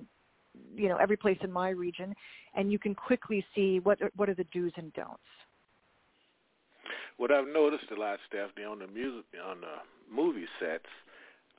[0.74, 2.16] you know, every place in my region.
[2.56, 5.20] And you can quickly see what are, what are the do's and don'ts.
[7.18, 10.86] What I've noticed a lot, Stephanie, on the music on the movie sets,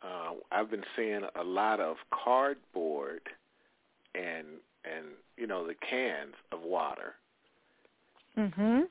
[0.03, 3.21] uh, I've been seeing a lot of cardboard
[4.15, 4.47] and
[4.85, 7.17] and you know the cans of water.
[8.39, 8.89] Mhm.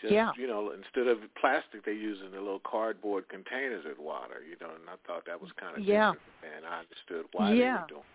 [0.00, 0.32] Just Yeah.
[0.36, 4.42] you know, instead of plastic, they're using the little cardboard containers with water.
[4.44, 6.12] You know, and I thought that was kind of Yeah.
[6.12, 7.76] different, and I understood why Yeah.
[7.76, 8.00] they were doing.
[8.00, 8.06] it.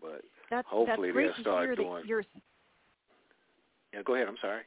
[0.00, 2.24] But That's Hopefully that's they'll start doing- you're
[3.92, 4.28] yeah, go ahead.
[4.28, 4.64] I'm sorry.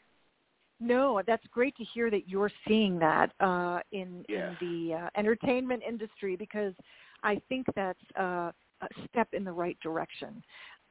[0.79, 4.57] No, that's great to hear that you're seeing that uh, in Yes.
[4.61, 6.75] in the uh, entertainment industry because
[7.23, 10.43] I think that's uh, a step in the right direction.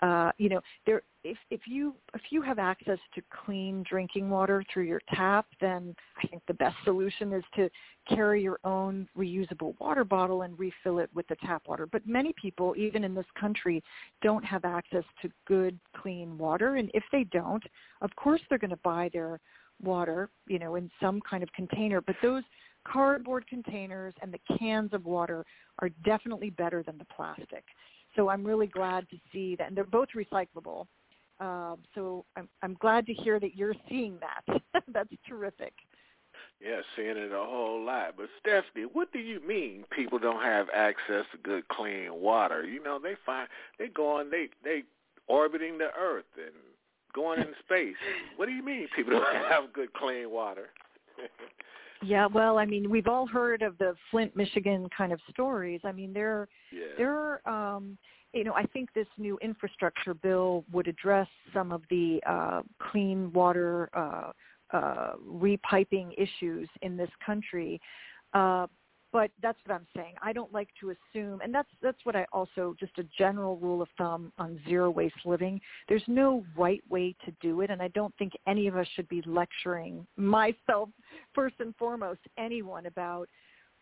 [0.05, 4.62] Uh, you know, there if if you if you have access to clean drinking water
[4.71, 7.71] through your tap, then I think the best solution is to
[8.07, 11.87] carry your own reusable water bottle and refill it with the tap water.
[11.87, 13.83] But many people, even in this country,
[14.21, 17.64] don't have access to good clean water, and if they don't,
[18.03, 19.40] of course they're going to buy their
[19.83, 22.03] water, you know, in some kind of container.
[22.03, 22.43] But those
[22.87, 25.47] cardboard containers and the cans of water
[25.79, 27.64] are definitely better than the plastic.
[28.16, 30.87] So I'm really glad to see that, and they're both recyclable.
[31.40, 34.62] Um, so I'm, I'm glad to hear that you're seeing that.
[34.92, 35.72] That's terrific.
[36.61, 38.14] Yeah, seeing it a whole lot.
[38.16, 42.64] But Stephanie, what do you mean people don't have access to good clean water?
[42.64, 43.48] You know, they find
[43.79, 44.85] they go on they they
[45.27, 46.55] orbiting the earth and
[47.12, 47.96] going in space.
[48.37, 50.70] What do you mean people don't have good clean water?
[52.05, 55.81] Yeah, well, I mean, we've all heard of the Flint, Michigan kind of stories.
[55.85, 56.81] I mean, there yeah.
[56.97, 57.99] there are um
[58.35, 63.33] you know i think this new infrastructure bill would address some of the uh clean
[63.33, 64.33] water uh
[64.77, 67.81] uh repiping issues in this country
[68.35, 68.67] uh
[69.14, 70.14] but that's what i'm saying.
[70.20, 73.81] I don't like to assume and that's that's what i also just a general rule
[73.81, 75.61] of thumb on zero waste living.
[75.88, 79.09] There's no right way to do it and i don't think any of us should
[79.09, 80.88] be lecturing myself
[81.33, 83.29] first and foremost anyone about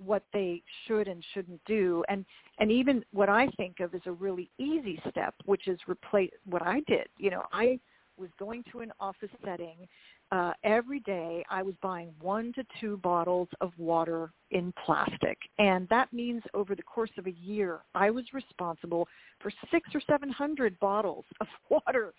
[0.05, 2.05] what they should and shouldn't do.
[2.09, 2.27] And
[2.59, 6.63] and even what i think of as a really easy step which is replace what
[6.63, 7.09] i did.
[7.17, 7.81] You know i
[8.19, 9.89] was going to an office setting
[10.33, 15.89] uh every day i was buying one to two bottles of water in plastic and
[15.89, 19.07] that means over the course of a year i was responsible
[19.41, 22.13] for six or seven hundred bottles of water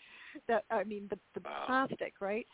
[0.47, 1.63] that i mean the the Wow.
[1.67, 2.47] plastic right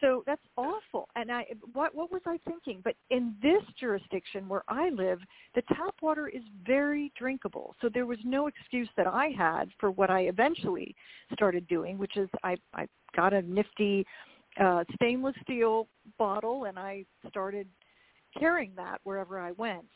[0.00, 1.08] so that's awful.
[1.16, 2.80] And I, what what was I thinking?
[2.84, 5.20] But in this jurisdiction where I live,
[5.54, 7.74] the tap water is very drinkable.
[7.80, 10.94] So there was no excuse that I had for what I eventually
[11.32, 14.04] started doing, which is I I got a nifty
[14.60, 15.88] uh, stainless steel
[16.18, 17.66] bottle and I started
[18.38, 19.86] carrying that wherever I went.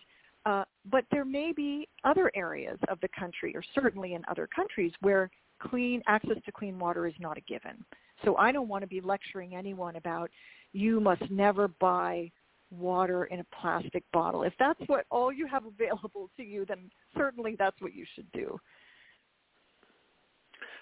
[0.46, 4.92] Uh, but there may be other areas of the country, or certainly in other countries,
[5.00, 7.84] where clean access to clean water is not a given.
[8.24, 10.30] So I don't want to be lecturing anyone about
[10.72, 12.30] you must never buy
[12.70, 14.42] water in a plastic bottle.
[14.42, 18.30] If that's what all you have available to you, then certainly that's what you should
[18.32, 18.58] do.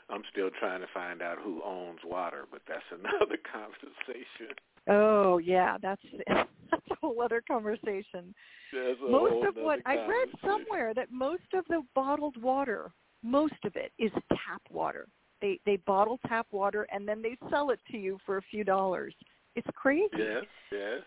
[0.09, 4.55] I'm still trying to find out who owns water, but that's another conversation.
[4.88, 8.35] Oh yeah, that's that's a whole other conversation.
[9.09, 12.92] Most of what I read somewhere that most of the bottled water,
[13.23, 15.07] most of it is tap water.
[15.40, 18.64] They they bottle tap water and then they sell it to you for a few
[18.64, 19.14] dollars.
[19.55, 20.09] It's crazy.
[20.19, 21.03] Yes, yes,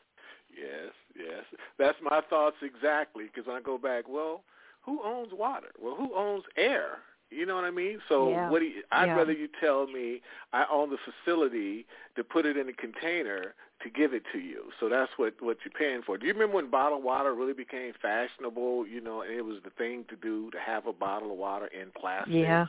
[0.50, 1.44] yes, yes.
[1.78, 3.26] That's my thoughts exactly.
[3.34, 4.44] Because I go back, well,
[4.82, 5.72] who owns water?
[5.80, 7.00] Well, who owns air?
[7.32, 8.00] You know what I mean?
[8.10, 9.16] So Yeah, what do you, I'd yeah.
[9.16, 13.90] rather you tell me I own the facility to put it in a container to
[13.90, 14.72] give it to you.
[14.80, 16.18] So that's what what you're paying for.
[16.18, 18.88] Do you remember when bottled water really became fashionable?
[18.88, 21.68] You know, and it was the thing to do to have a bottle of water
[21.68, 22.34] in plastic.
[22.34, 22.66] Yeah.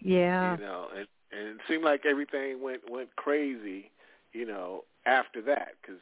[0.00, 0.56] Yeah.
[0.56, 3.90] You know, and and it seemed like everything went went crazy.
[4.32, 6.00] You know, after that because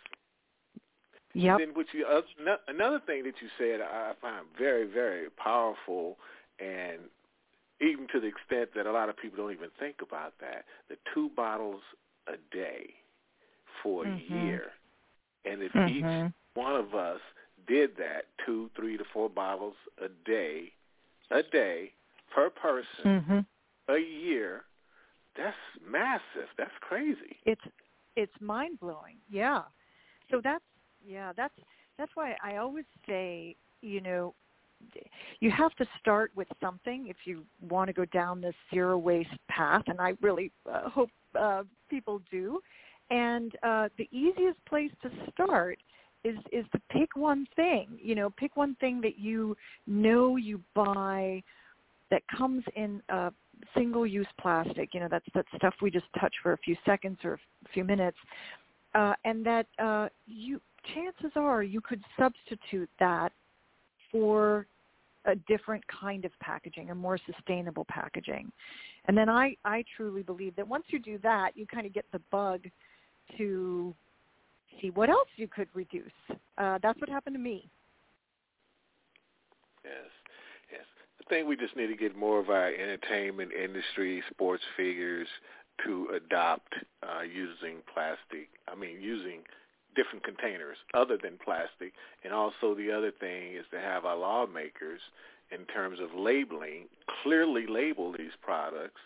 [1.34, 1.58] Yep.
[1.58, 6.16] then what you uh, no- another thing that you said I find very very powerful
[6.58, 7.00] and
[7.80, 10.96] even to the extent that a lot of people don't even think about that the
[11.12, 11.82] two bottles
[12.26, 12.94] a day
[13.82, 14.30] for a Mhm.
[14.30, 14.72] year
[15.44, 15.88] and if Mhm.
[15.88, 17.20] each one of us
[17.66, 20.72] did that two three to four bottles a day
[21.30, 21.92] a day
[22.30, 23.46] per person Mhm.
[23.88, 24.64] a year
[25.36, 27.66] that's massive that's crazy it's
[28.16, 29.62] it's mind blowing yeah
[30.30, 30.64] so that's
[31.04, 31.54] yeah that's
[31.98, 34.34] that's why i always say you know
[35.40, 39.30] you have to start with something if you want to go down this zero waste
[39.48, 42.60] path and i really uh, hope uh, people do.
[43.10, 45.78] And uh, the easiest place to start
[46.24, 50.60] is is to pick one thing you know pick one thing that you know you
[50.74, 51.40] buy
[52.10, 53.30] that comes in uh,
[53.76, 57.18] single use plastic you know that's that stuff we just touch for a few seconds
[57.22, 58.16] or a few minutes
[58.94, 60.60] uh, and that uh, you
[60.94, 63.30] chances are you could substitute that
[64.10, 64.66] for
[65.26, 68.50] a different kind of packaging, a more sustainable packaging.
[69.06, 72.04] And then I, I truly believe that once you do that, you kind of get
[72.12, 72.64] the bug
[73.36, 73.94] to
[74.80, 76.10] see what else you could reduce.
[76.58, 77.68] Uh, that's what happened to me.
[79.84, 80.10] Yes,
[80.72, 80.84] yes.
[81.20, 85.28] I think we just need to get more of our entertainment industry, sports figures,
[85.84, 88.48] to adopt uh, using plastic.
[88.68, 89.42] I mean, using
[89.96, 91.92] different containers other than plastic.
[92.22, 95.00] And also the other thing is to have our lawmakers,
[95.50, 96.86] in terms of labeling,
[97.22, 99.00] clearly label these products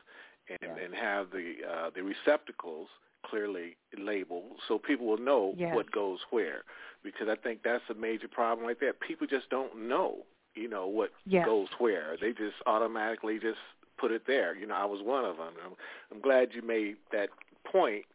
[0.48, 0.84] and, Yeah.
[0.84, 2.88] and have the uh, the receptacles
[3.22, 5.74] clearly labeled so people will know Yes.
[5.74, 6.64] what goes where.
[7.02, 8.94] Because I think that's a major problem right there.
[8.94, 10.24] People just don't know,
[10.54, 11.44] you know, what Yes.
[11.46, 12.16] goes where.
[12.20, 13.60] They just automatically just
[13.98, 14.56] put it there.
[14.56, 15.52] You know, I was one of them.
[15.64, 15.74] I'm,
[16.10, 17.28] I'm glad you made that
[17.64, 18.06] point,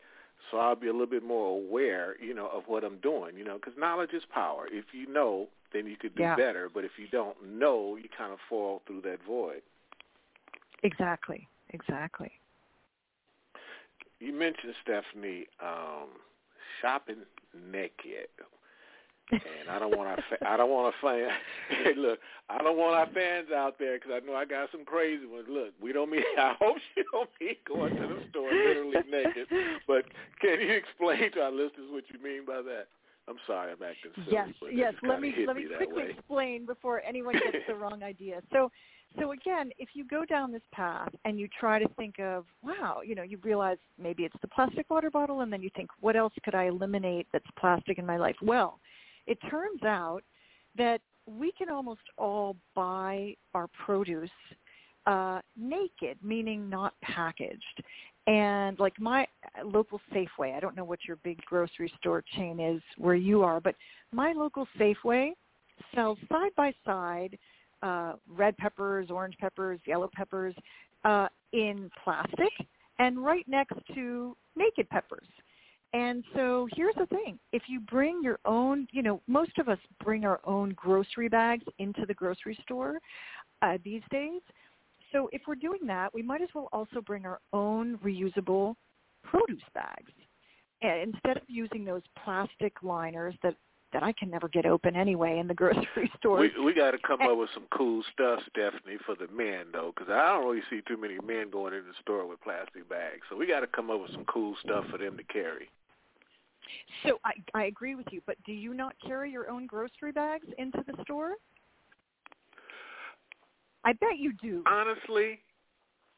[0.52, 3.38] so I'll be a little bit more aware, you know, of what I'm doing.
[3.38, 4.68] You know, because knowledge is power.
[4.72, 6.36] If you know, then you could do Yeah.
[6.36, 6.70] better.
[6.70, 9.62] But if you don't know, you kind of fall through that void.
[10.84, 11.48] Exactly.
[11.70, 12.32] Exactly.
[14.20, 16.10] You mentioned Stephanie um,
[16.82, 18.30] shopping naked.
[19.32, 21.32] And I don't want our fa- I don't want our fans.
[21.84, 24.86] Hey, look, I don't want our fans out there because I know I got some
[24.86, 25.48] crazy ones.
[25.50, 26.22] Look, we don't mean.
[26.38, 29.48] I hope she don't mean going to the store literally naked.
[29.88, 30.06] But
[30.42, 32.88] can you explain to our listeners what you mean by that?
[33.28, 34.28] I'm sorry, I'm acting silly.
[34.30, 34.94] yes, but yes.
[35.02, 36.10] Let me let me that quickly way.
[36.12, 38.42] explain before anyone gets the wrong idea.
[38.54, 38.72] So,
[39.20, 43.00] so again, if you go down this path and you try to think of, wow,
[43.04, 46.16] you know, you realize maybe it's the plastic water bottle, and then you think, what
[46.16, 48.36] else could I eliminate that's plastic in my life?
[48.44, 48.80] Well,
[49.28, 50.22] it turns out
[50.78, 54.30] that we can almost all buy our produce
[55.06, 57.84] uh, naked, meaning not packaged.
[58.28, 59.28] And like my
[59.64, 63.60] local Safeway, I don't know what your big grocery store chain is where you are,
[63.60, 63.76] but
[64.12, 65.32] my local Safeway
[65.94, 67.38] sells side by side
[67.84, 70.56] uh, red peppers, orange peppers, yellow peppers
[71.04, 72.52] uh, in plastic,
[72.98, 75.28] and right next to naked peppers.
[75.96, 77.40] And so here's the thing.
[77.54, 81.64] If you bring your own, you know, most of us bring our own grocery bags
[81.80, 83.00] into the grocery store
[83.62, 84.42] uh, these days.
[85.14, 88.76] So if we're doing that, we might as well also bring our own reusable
[89.24, 90.12] produce bags.
[90.82, 93.56] And instead of using those plastic liners that,
[93.94, 96.40] that I can never get open anyway in the grocery store.
[96.40, 99.94] We we got to come up with some cool stuff, Stephanie, for the men though,
[99.96, 103.22] because I don't really see too many men going in the store with plastic bags.
[103.30, 105.70] So we got to come up with some cool stuff for them to carry.
[107.04, 110.48] So I, I agree with you, but do you not carry your own grocery bags
[110.58, 111.34] into the store?
[113.84, 114.64] I bet you do.
[114.66, 115.40] Honestly,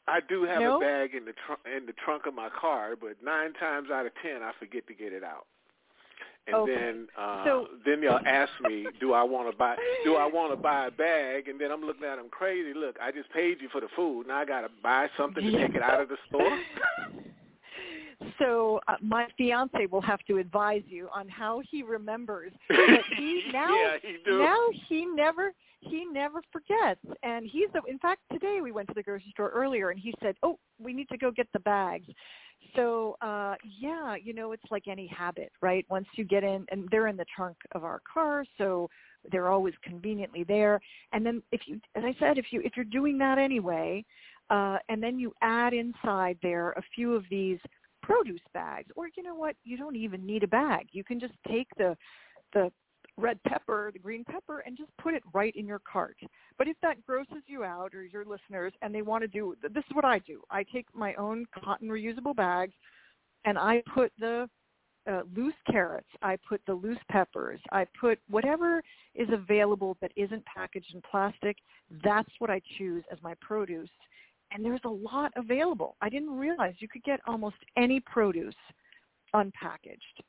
[0.08, 0.78] I do have No?
[0.78, 4.06] a bag in the tr- in the trunk of my car, but nine times out
[4.06, 5.48] of ten, I forget to get it out.
[6.48, 6.74] and Okay.
[6.76, 9.76] then uh, So- then they'll ask me, do I want to buy
[10.06, 11.50] do I want to buy a bag?
[11.50, 12.74] And then I'm looking at them crazy.
[12.74, 14.28] Look, I just paid you for the food.
[14.28, 16.58] Now I got to buy something to take it out of the store.
[18.40, 22.52] So uh, my fiance will have to advise you on how he remembers.
[22.70, 24.38] But he now yeah, he do.
[24.40, 24.58] now
[24.88, 29.04] he never he never forgets and he's the, in fact today we went to the
[29.04, 32.08] grocery store earlier and he said oh we need to go get the bags
[32.76, 36.88] so uh yeah you know it's like any habit right once you get in and
[36.92, 38.90] they're in the trunk of our car so
[39.32, 40.80] they're always conveniently there
[41.14, 44.04] and then if you as i said if you if you're doing that anyway
[44.50, 47.60] uh and then you add inside there a few of these
[48.08, 51.34] produce bags or you know what you don't even need a bag you can just
[51.48, 51.96] take the
[52.54, 52.72] the
[53.18, 56.18] red pepper, the green pepper, and just put it right in your cart.
[56.58, 59.84] But if that grosses you out or your listeners and they want to do, this
[59.90, 60.42] is what I do.
[60.50, 62.74] I take my own cotton reusable bags
[63.46, 64.48] and I put the
[65.10, 68.84] uh, loose carrots, I put the loose peppers, I put whatever
[69.16, 71.58] is available that isn't packaged in plastic.
[72.04, 73.90] That's what I choose as my produce.
[74.52, 75.96] And there's a lot available.
[76.02, 78.56] I didn't realize you could get almost any produce
[79.36, 80.24] unpackaged.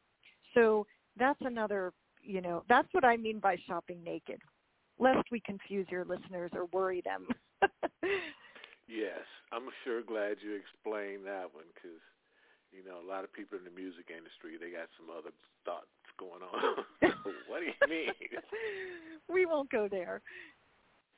[0.54, 4.40] So that's another you know, that's what I mean by shopping naked,
[4.98, 7.26] lest we confuse your listeners or worry them.
[8.88, 9.20] Yes,
[9.52, 12.00] I'm sure glad you explained that one because,
[12.72, 15.28] you know, a lot of people in the music industry they got some other
[15.68, 16.88] thoughts going on.
[17.52, 18.16] what do you mean?
[19.28, 20.22] we won't go there.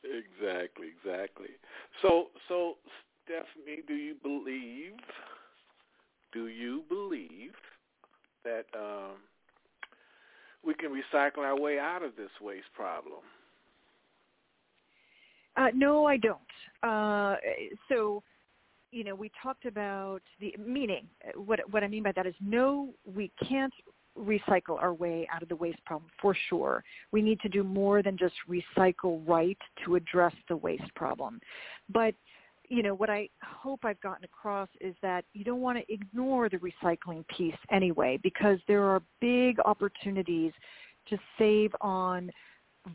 [0.04, 1.50] Exactly, exactly.
[2.02, 2.74] So, so
[3.24, 4.92] Stephanie, do you believe?
[6.32, 7.52] Do you believe
[8.44, 9.16] that um,
[10.64, 13.20] we can recycle our way out of this waste problem?
[15.56, 16.40] Uh, no, I don't.
[16.82, 17.36] Uh,
[17.88, 18.22] so,
[18.92, 21.06] you know, we talked about the meaning.
[21.34, 23.72] What what I mean by that is, no, we can't
[24.20, 26.82] recycle our way out of the waste problem for sure.
[27.12, 31.40] We need to do more than just recycle right to address the waste problem.
[31.88, 32.14] But
[32.68, 36.48] you know, what I hope I've gotten across is that you don't want to ignore
[36.48, 40.52] the recycling piece anyway because there are big opportunities
[41.08, 42.30] to save on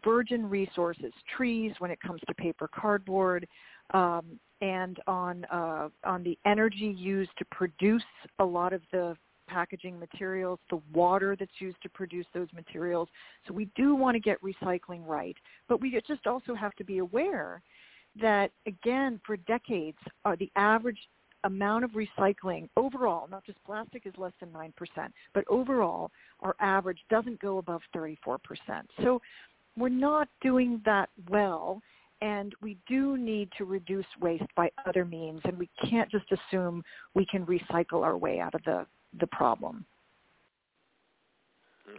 [0.04, 3.46] virgin resources, trees when it comes to paper cardboard,
[3.94, 8.04] um, and on uh, on the energy used to produce
[8.40, 9.16] a lot of the
[9.48, 13.10] packaging materials, the water that's used to produce those materials.
[13.48, 15.36] So we do want to get recycling right,
[15.68, 17.62] but we just also have to be aware
[18.22, 21.00] that again for decades uh, the average
[21.44, 24.72] amount of recycling overall not just plastic is less than 9%
[25.34, 28.38] but overall our average doesn't go above 34%
[29.04, 29.22] so
[29.78, 31.82] we're not doing that well
[32.22, 36.84] and we do need to reduce waste by other means and we can't just assume
[37.14, 38.86] we can recycle our way out of the
[39.20, 39.86] the problem
[41.88, 41.98] hmm.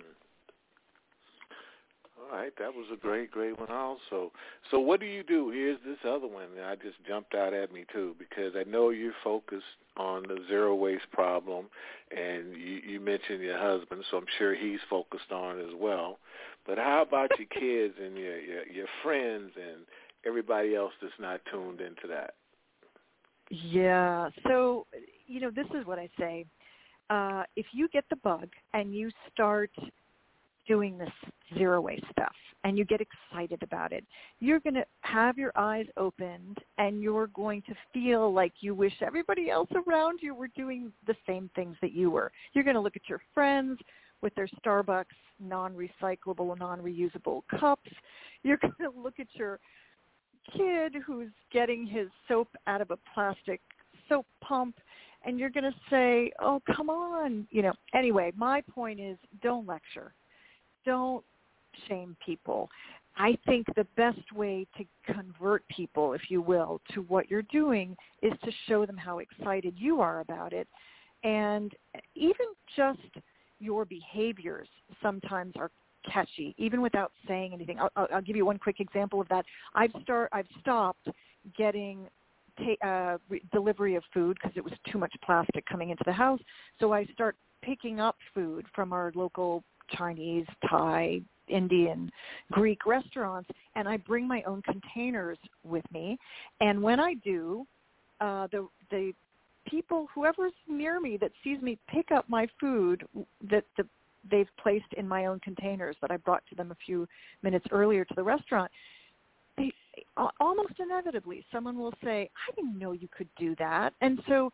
[2.18, 4.32] All right, that was a great, great one also.
[4.70, 5.50] So what do you do?
[5.50, 8.90] Here's this other one that I just jumped out at me too because I know
[8.90, 9.62] you're focused
[9.96, 11.66] on the zero waste problem
[12.10, 16.18] and you, you mentioned your husband, so I'm sure he's focused on it as well.
[16.66, 19.84] But how about your kids and your, your your friends and
[20.26, 22.34] everybody else that's not tuned into that?
[23.50, 24.30] Yeah.
[24.48, 24.86] So,
[25.26, 26.44] you know, this is what I say.
[27.10, 29.70] Uh, if you get the bug and you start
[30.66, 31.10] doing this
[31.56, 32.34] zero waste stuff
[32.64, 34.04] and you get excited about it,
[34.40, 38.94] you're going to have your eyes opened and you're going to feel like you wish
[39.02, 42.32] everybody else around you were doing the same things that you were.
[42.52, 43.78] You're going to look at your friends
[44.22, 45.04] with their Starbucks
[45.38, 47.90] non-recyclable, non-reusable cups.
[48.42, 49.60] You're going to look at your
[50.56, 53.60] kid who's getting his soap out of a plastic
[54.08, 54.76] soap pump
[55.26, 59.66] and you're going to say, "Oh, come on." You know, anyway, my point is don't
[59.66, 60.14] lecture.
[60.84, 61.24] Don't
[61.88, 62.70] shame people.
[63.18, 67.96] I think the best way to convert people, if you will, to what you're doing
[68.22, 70.68] is to show them how excited you are about it.
[71.24, 71.72] And
[72.14, 72.46] even
[72.76, 73.00] just
[73.58, 74.68] your behaviors
[75.02, 75.70] sometimes are
[76.12, 77.78] catchy, even without saying anything.
[77.80, 79.44] I'll, I'll, give you one quick example of that.
[79.74, 81.08] I've start I've stopped
[81.56, 82.06] getting
[82.56, 86.12] ta- uh, re- delivery of food because it was too much plastic coming into the
[86.12, 86.40] house.
[86.80, 89.64] So I start picking up food from our local
[89.96, 92.10] Chinese, Thai, Indian,
[92.50, 96.18] Greek restaurants, and I bring my own containers with me.
[96.60, 97.66] And when I do,
[98.20, 99.12] uh, the the
[99.68, 103.04] people, whoever's near me that sees me pick up my food
[103.50, 103.86] that the
[104.30, 107.06] they've placed in my own containers that I brought to them a few
[107.42, 108.70] minutes earlier to the restaurant,
[110.40, 114.52] almost inevitably someone will say, "I didn't know you could do that," and so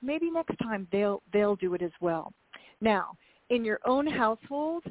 [0.00, 2.32] maybe next time they'll they'll do it as well.
[2.80, 3.16] Now,
[3.50, 4.84] in your own household,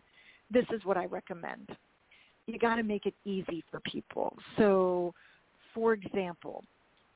[0.50, 1.76] this is what I recommend.
[2.48, 4.38] You got to make it easy for people.
[4.58, 5.14] So,
[5.74, 6.64] for example,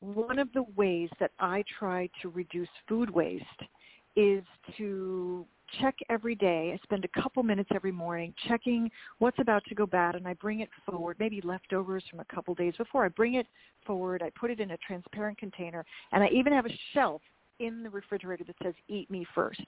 [0.00, 3.44] one of the ways that I try to reduce food waste
[4.14, 4.44] is
[4.76, 5.46] to
[5.80, 6.72] check every day.
[6.74, 10.34] I spend a couple minutes every morning checking what's about to go bad and I
[10.34, 13.04] bring it forward, maybe leftovers from a couple days before.
[13.04, 13.46] I bring it
[13.86, 17.22] forward, I put it in a transparent container, and I even have a shelf
[17.58, 19.64] in the refrigerator that says eat me first.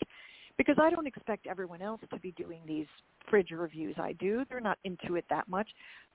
[0.56, 2.86] Because I don't expect everyone else to be doing these
[3.30, 4.44] fridge reviews I do.
[4.50, 5.68] They're not into it that much.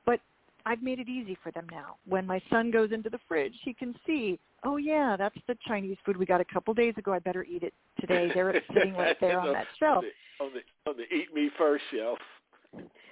[0.05, 0.19] But
[0.65, 1.95] I've made it easy for them now.
[2.07, 5.97] When my son goes into the fridge, he can see, oh yeah, that's the Chinese
[6.05, 7.13] food we got a couple days ago.
[7.13, 8.31] I better eat it today.
[8.33, 10.03] There it's sitting right there on that shelf.
[10.39, 12.19] On the, on the on the eat me first shelf.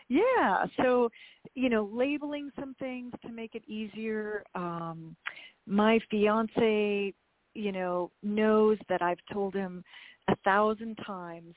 [0.08, 0.66] Yeah.
[0.82, 1.10] So,
[1.56, 4.44] you know, labeling some things to make it easier.
[4.56, 5.16] Um
[5.68, 7.14] my fiance,
[7.54, 9.84] you know, knows that I've told him
[10.28, 11.56] a thousand times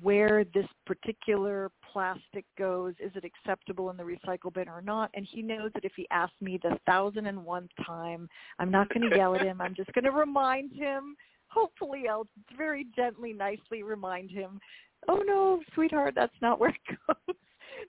[0.00, 2.94] where this particular plastic goes.
[3.00, 5.10] Is it acceptable in the recycle bin or not?
[5.14, 8.28] And he knows that if he asks me the thousand and one time,
[8.58, 9.60] I'm not going to yell at him.
[9.60, 11.16] I'm just going to remind him.
[11.48, 14.60] Hopefully, I'll very gently, nicely remind him.
[15.08, 16.76] Oh no, sweetheart, that's not where it
[17.06, 17.36] goes.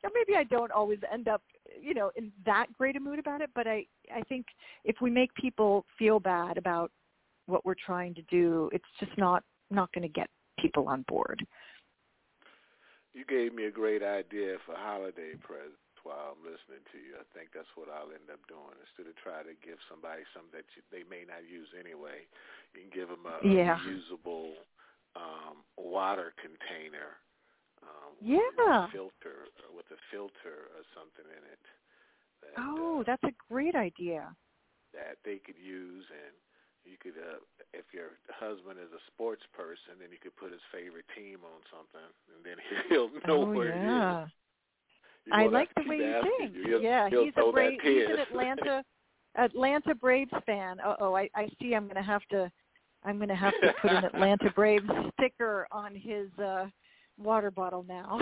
[0.03, 1.43] now maybe I don't always end up,
[1.79, 4.45] you know, in that great a mood about it, but I I think
[4.85, 6.91] if we make people feel bad about
[7.45, 10.29] what we're trying to do, it's just not not going to get
[10.59, 11.45] people on board.
[13.13, 17.13] You gave me a great idea for holiday presents while I'm listening to you.
[17.19, 20.55] I think that's what I'll end up doing instead of try to give somebody something
[20.55, 22.25] that you, they may not use anyway.
[22.73, 23.75] You can give them a, Yeah.
[23.75, 24.55] a reusable
[25.13, 27.19] um, water container.
[27.83, 28.39] Um, Yeah.
[28.55, 29.37] With a filter
[29.75, 31.63] with a filter or something in it.
[32.41, 34.31] That, Oh, uh, that's a great idea.
[34.93, 36.35] that they could use and
[36.85, 37.39] you could uh
[37.73, 41.59] if your husband is a sports person then you could put his favorite team on
[41.69, 42.57] something and then
[42.89, 43.89] he'll know oh where it is.
[43.89, 44.25] yeah.
[45.27, 46.55] You I like the way you think.
[46.55, 46.63] you.
[46.65, 48.17] He'll, yeah, he'll he's a Brave, he's an.
[48.19, 48.83] Atlanta
[49.37, 50.79] Atlanta Braves fan.
[50.79, 51.75] Uh oh, I, I see.
[51.75, 52.51] I'm gonna have to
[53.03, 56.65] I'm gonna have to put an Atlanta Braves sticker on his uh
[57.19, 58.19] water bottle now.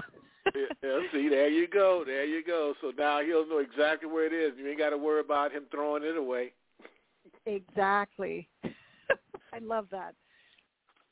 [0.54, 2.74] yeah, yeah, see, there you go, there you go.
[2.82, 4.58] So now he'll know exactly where it is.
[4.58, 6.52] You ain't got to worry about him throwing it away.
[7.46, 8.48] Exactly.
[9.54, 10.16] I love that.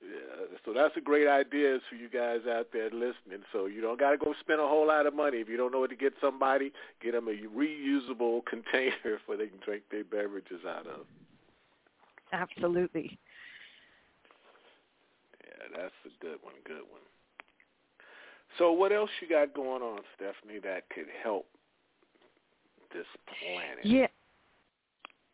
[0.02, 3.44] Yeah, so that's a great idea for you guys out there listening.
[3.52, 5.38] So you don't got to go spend a whole lot of money.
[5.38, 6.72] If you don't know what to get somebody,
[7.02, 11.08] get them a reusable container for they can drink their beverages out of.
[12.32, 13.18] Absolutely.
[15.44, 17.02] Yeah, that's a good one, good one.
[18.58, 21.46] So what else you got going on, Stephanie, that could help
[22.94, 23.06] this
[23.42, 23.86] planet?
[23.86, 24.08] Yeah.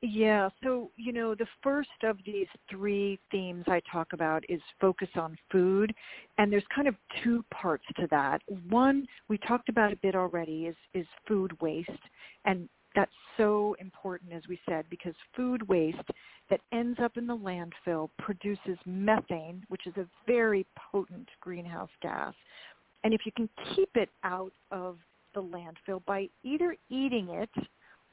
[0.06, 5.08] Yeah, so you know, the first of these three themes I talk about is focus
[5.16, 5.96] on food,
[6.38, 8.42] and there's kind of two parts to that.
[8.70, 11.90] One, we talked about a bit already, is is food waste,
[12.44, 16.10] and that's so important, as we said, because food waste
[16.50, 22.34] that ends up in the landfill produces methane, which is a very potent greenhouse gas.
[23.06, 24.98] And if you can keep it out of
[25.34, 27.50] the landfill by either eating it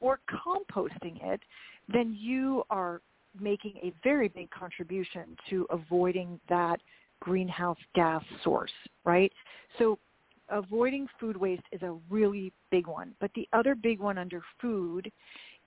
[0.01, 1.41] or composting it,
[1.87, 3.01] then you are
[3.39, 6.81] making a very big contribution to avoiding that
[7.21, 8.71] greenhouse gas source,
[9.05, 9.31] right?
[9.77, 9.97] So
[10.49, 13.13] avoiding food waste is a really big one.
[13.21, 15.09] But the other big one under food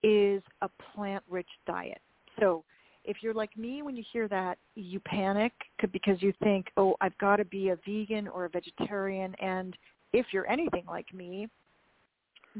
[0.03, 2.03] is a plant-rich diet.
[2.39, 2.65] So
[3.05, 5.53] if you're like me, when you hear that, you panic
[5.93, 9.35] because you think, oh, I've got to be a vegan or a vegetarian.
[9.41, 9.77] And
[10.13, 11.49] if you're anything like me,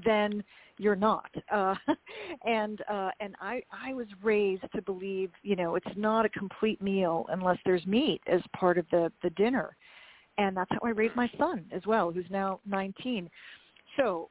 [0.05, 0.43] then
[0.79, 1.31] you're not.
[1.53, 1.75] Uh,
[2.45, 6.83] and uh, and I I was raised to believe, you know, it's not a complete
[6.83, 9.77] meal unless there's meat as part of the the dinner.
[10.37, 13.31] And that's how I raised my son as well, who's now 19.
[13.97, 14.31] So,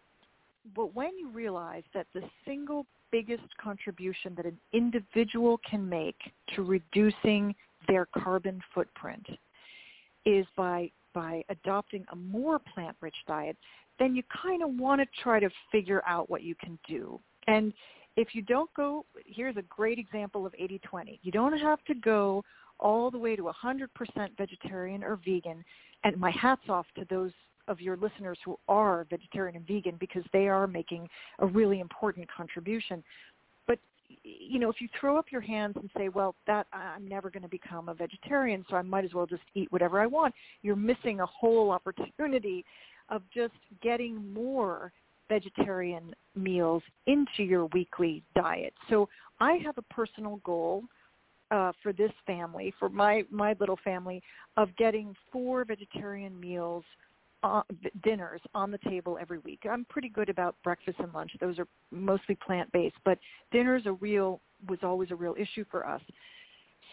[0.76, 6.18] but when you realize that the single biggest contribution that an individual can make
[6.56, 7.56] to reducing
[7.88, 9.26] their carbon footprint
[10.26, 13.56] is by by adopting a more plant-rich diet,
[14.00, 17.20] then you kind of want to try to figure out what you can do.
[17.48, 17.74] And
[18.16, 21.20] if you don't go, here's a great example of 80-20.
[21.22, 22.44] You don't have to go
[22.80, 23.88] all the way to 100%
[24.38, 25.64] vegetarian or vegan.
[26.04, 27.32] And my hat's off to those
[27.68, 31.08] of your listeners who are vegetarian and vegan because they are making
[31.40, 33.04] a really important contribution.
[33.68, 33.80] But
[34.24, 37.44] you know, if you throw up your hands and say, "Well, that I'm never going
[37.44, 40.76] to become a vegetarian, so I might as well just eat whatever I want," you're
[40.76, 42.66] missing a whole opportunity
[43.10, 44.92] of just getting more
[45.30, 48.74] vegetarian meals into your weekly diet.
[48.90, 50.84] So I have a personal goal
[51.52, 54.22] uh, for this family, for my my little family,
[54.58, 56.84] of getting four vegetarian meals,
[57.44, 57.62] uh,
[58.04, 59.60] dinners on the table every week.
[59.70, 63.20] I'm pretty good about breakfast and lunch; those are mostly plant based, but
[63.52, 66.02] dinner's a real was always a real issue for us.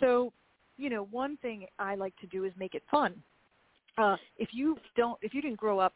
[0.01, 0.33] So,
[0.77, 3.23] you know, one thing I like to do is make it fun.
[3.99, 5.95] Uh, if you don't, if you didn't grow up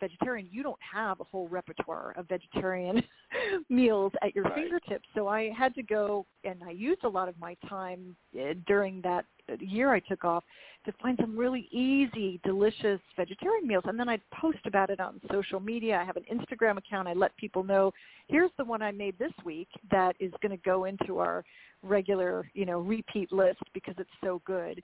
[0.00, 3.02] vegetarian, you don't have a whole repertoire of vegetarian
[3.68, 4.54] meals at your Right.
[4.54, 5.08] fingertips.
[5.14, 9.00] So I had to go, and I used a lot of my time uh, during
[9.02, 9.24] that
[9.60, 10.44] year I took off
[10.86, 13.84] to find some really easy, delicious vegetarian meals.
[13.86, 15.98] And then I'd post about it on social media.
[15.98, 17.08] I have an Instagram account.
[17.08, 17.92] I let people know,
[18.28, 21.44] here's the one I made this week that is going to go into our
[21.82, 24.82] regular, you know, repeat list because it's so good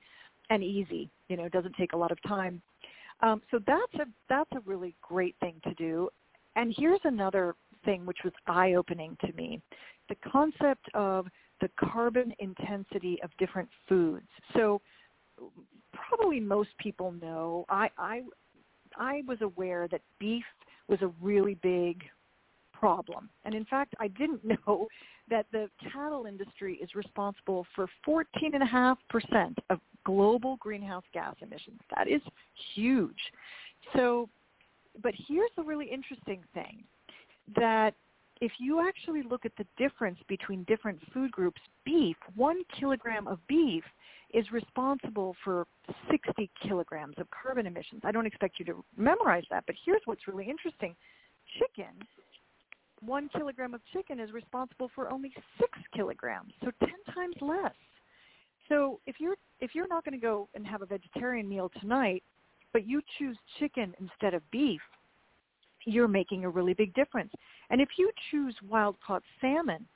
[0.50, 1.08] and easy.
[1.28, 2.60] You know, it doesn't take a lot of time.
[3.20, 6.08] Um, so that's a that's a really great thing to do.
[6.56, 9.60] And here's another thing which was eye opening to me:
[10.08, 11.26] the concept of
[11.60, 14.28] the carbon intensity of different foods.
[14.54, 14.80] So
[15.92, 17.64] probably most people know.
[17.68, 18.22] I I
[18.96, 20.44] I was aware that beef
[20.88, 22.02] was a really big
[22.72, 24.88] problem, and in fact, I didn't know
[25.30, 28.96] that the cattle industry is responsible for 14.5%
[29.70, 31.80] of global greenhouse gas emissions.
[31.96, 32.20] That is
[32.74, 33.18] huge.
[33.94, 34.28] So,
[35.02, 36.82] but here's the really interesting thing
[37.56, 37.94] that
[38.40, 43.38] if you actually look at the difference between different food groups, beef, one kilogram of
[43.46, 43.84] beef
[44.32, 45.66] is responsible for
[46.10, 48.00] 60 kilograms of carbon emissions.
[48.04, 50.94] I don't expect you to memorize that, but here's what's really interesting.
[51.58, 52.06] Chicken
[53.04, 57.74] one kilogram of chicken is responsible for only six kilograms, so ten times less.
[58.68, 62.22] So if you're if you're not going to go and have a vegetarian meal tonight,
[62.72, 64.80] but you choose chicken instead of beef,
[65.84, 67.32] you're making a really big difference.
[67.70, 69.86] And if you choose wild caught salmon,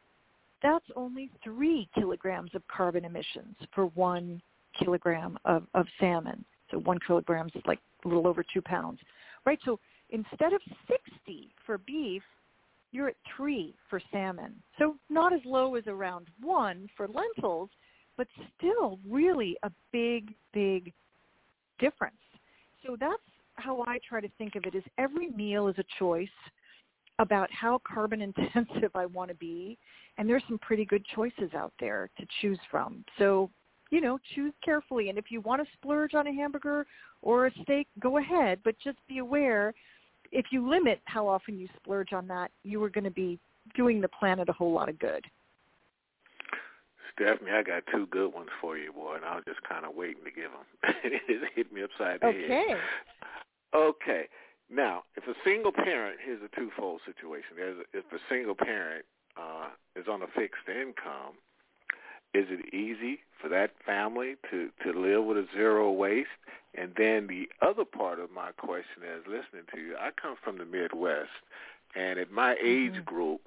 [0.62, 4.40] that's only three kilograms of carbon emissions for one
[4.78, 6.44] kilogram of, of salmon.
[6.70, 8.98] So one kilogram is like a little over two pounds,
[9.44, 9.58] right?
[9.64, 9.78] So
[10.10, 12.22] instead of 60 for beef,
[12.94, 14.54] you're at three for salmon.
[14.78, 17.68] So not as low as around one for lentils,
[18.16, 20.92] but still really a big, big
[21.80, 22.14] difference.
[22.86, 23.20] So that's
[23.54, 26.28] how I try to think of it is every meal is a choice
[27.18, 29.76] about how carbon intensive I want to be.
[30.16, 33.04] And there's some pretty good choices out there to choose from.
[33.18, 33.50] So,
[33.90, 35.08] you know, choose carefully.
[35.08, 36.86] And if you want to splurge on a hamburger
[37.22, 38.60] or a steak, go ahead.
[38.62, 39.74] But just be aware
[40.34, 43.38] if you limit how often you splurge on that, you are going to be
[43.74, 45.24] doing the planet a whole lot of good.
[47.14, 49.94] Stephanie, I got two good ones for you, boy, and I was just kind of
[49.94, 50.66] waiting to give them.
[51.04, 52.34] it hit me upside the head.
[52.34, 52.74] Okay.
[53.74, 54.22] Okay.
[54.68, 57.54] Now, if a single parent, here's a twofold situation.
[57.56, 59.04] There's, if a single parent
[59.38, 61.38] uh, is on a fixed income,
[62.34, 66.28] is it easy for that family to, to live with a zero waste?
[66.74, 70.58] And then the other part of my question is listening to you, I come from
[70.58, 71.30] the Midwest,
[71.94, 73.04] and at my age Mhm.
[73.04, 73.40] group,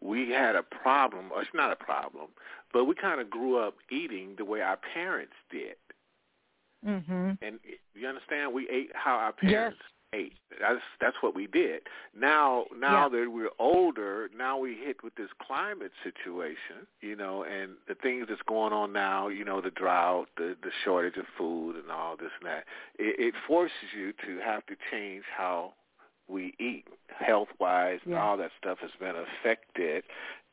[0.00, 2.28] we had a problem, or it's not a problem,
[2.72, 5.76] but we kind of grew up eating the way our parents did.
[6.84, 7.38] Mhm.
[7.40, 7.58] And
[7.94, 9.80] you understand, we ate how our parents
[10.14, 10.34] ate.
[10.60, 11.82] That's that's what we did.
[12.18, 17.72] Now now that we're older, now we hit with this climate situation, you know, and
[17.88, 21.76] the things that's going on now, you know, the drought, the the shortage of food,
[21.76, 22.64] and all this and that.
[22.98, 25.74] It, it forces you to have to change how
[26.28, 28.22] we eat, health wise, and Yeah.
[28.24, 30.04] all that stuff has been affected.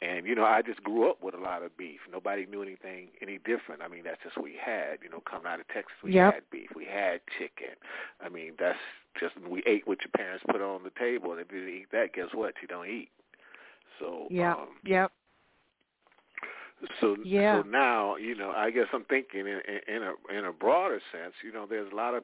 [0.01, 1.99] And you know, I just grew up with a lot of beef.
[2.11, 3.81] Nobody knew anything any different.
[3.83, 4.97] I mean, that's just what we had.
[5.03, 6.33] You know, coming out of Texas, we Yep.
[6.33, 7.75] had beef, we had chicken.
[8.19, 8.79] I mean, that's
[9.19, 11.91] just we ate what your parents put on the table, and if you didn't eat
[11.91, 12.55] that, guess what?
[12.61, 13.09] You don't eat.
[13.99, 14.53] So Yeah.
[14.53, 15.11] um, Yep.
[16.99, 17.61] so Yeah.
[17.61, 20.99] so now you know I guess I'm thinking in, in, in a in a broader
[21.11, 21.35] sense.
[21.43, 22.23] You know, there's a lot of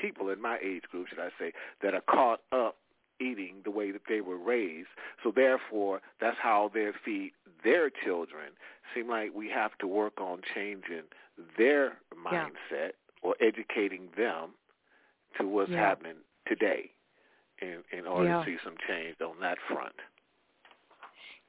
[0.00, 1.52] people in my age group, should I say,
[1.82, 2.76] that are caught up
[3.22, 4.88] eating the way that they were raised.
[5.22, 7.32] So therefore, that's how they feed
[7.64, 8.52] their children.
[8.94, 11.04] Seem like we have to work on changing
[11.56, 12.48] their Yeah.
[12.50, 12.92] mindset
[13.22, 14.50] or educating them
[15.38, 15.78] to what's Yeah.
[15.88, 16.16] happening
[16.46, 16.90] today
[17.60, 18.44] in in order Yeah.
[18.44, 19.94] to see some change on that front.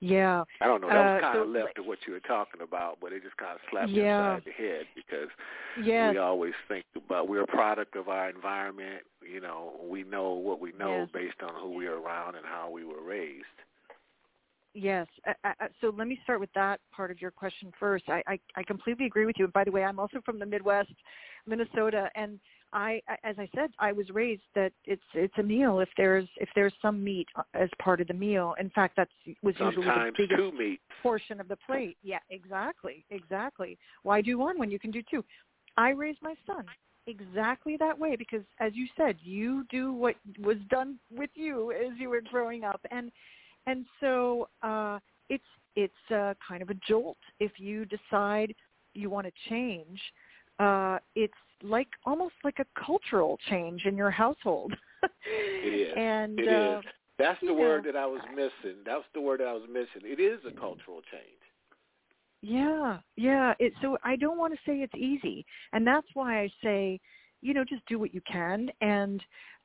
[0.03, 0.43] Yeah.
[0.59, 0.89] I don't know.
[0.89, 3.23] That Uh, was kind so, of left to what you were talking about, but it
[3.23, 4.33] just kind of slapped Yeah.
[4.33, 5.29] upside the head because
[5.77, 6.11] Yes.
[6.11, 9.03] we always think about we're a product of our environment.
[9.21, 11.09] You know, we know what we know Yes.
[11.11, 13.45] based on who we are around and how we were raised.
[14.73, 15.07] Yes.
[15.25, 18.09] I, I, so let me start with that part of your question first.
[18.09, 19.45] I, I, I completely agree with you.
[19.45, 20.91] And by the way, I'm also from the Midwest,
[21.45, 22.39] Minnesota, and
[22.73, 26.49] I, as I said, I was raised that it's it's a meal if there's if
[26.55, 28.55] there's some meat as part of the meal.
[28.59, 29.11] In fact, that's
[29.43, 30.79] was usually the Sometimes biggest two meat.
[31.01, 31.97] portion of the plate.
[32.01, 33.77] Yeah, exactly, exactly.
[34.01, 35.23] Why do one when you can do two?
[35.77, 36.65] I raised my son
[37.07, 41.97] exactly that way because, as you said, you do what was done with you as
[41.99, 43.11] you were growing up, and
[43.67, 44.99] and so uh,
[45.29, 45.43] it's
[45.75, 48.53] it's uh, kind of a jolt if you decide
[48.93, 49.99] you want to change.
[50.63, 54.73] Uh, it's like almost like a cultural change in your household.
[55.25, 55.93] It is.
[55.97, 56.85] and It uh, is.
[57.19, 58.77] That's the word know, that I was missing.
[58.85, 60.01] That's the word that I was missing.
[60.03, 61.43] It is a cultural change.
[62.41, 63.53] Yeah, yeah.
[63.59, 66.99] It, so I don't want to say it's easy, and that's why I say,
[67.41, 69.21] you know, just do what you can, and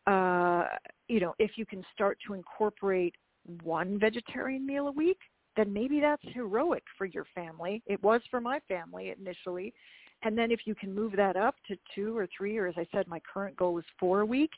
[0.06, 0.64] uh,
[1.08, 3.14] you know, if you can start to incorporate
[3.62, 5.18] one vegetarian meal a week,
[5.56, 7.82] then maybe that's heroic for your family.
[7.86, 9.74] It was for my family initially,
[10.22, 12.86] and then if you can move that up to two or three, or as I
[12.92, 14.50] said, my current goal is four a week,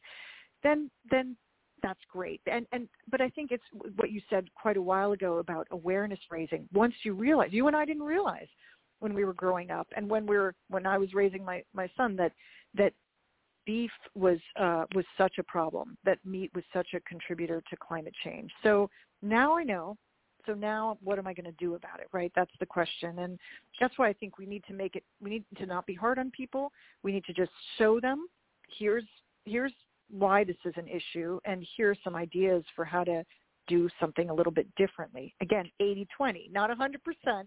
[0.63, 1.37] then then
[1.83, 2.41] that's great.
[2.47, 3.65] And and but I think it's
[3.97, 6.69] what you said quite a while ago about awareness raising.
[6.73, 8.49] Once you realize, you and I didn't realize
[9.01, 11.91] when we were growing up, and when we were when I was raising my my
[11.97, 12.33] son that
[12.75, 12.93] that
[13.67, 18.15] beef was uh, was such a problem, that meat was such a contributor to climate
[18.25, 18.51] change.
[18.63, 18.89] So
[19.23, 19.97] now I know.
[20.47, 22.33] So now what am I going to do about it, right?
[22.35, 23.21] That's the question.
[23.21, 23.39] And
[23.81, 26.19] that's why I think we need to make it we need to not be hard
[26.19, 26.73] on people.
[27.03, 28.27] We need to just show them
[28.79, 29.05] here's
[29.45, 29.73] here's
[30.11, 33.25] why this is an issue and here are some ideas for how to
[33.69, 35.33] do something a little bit differently.
[35.41, 37.47] Again, 80-20, not 100%.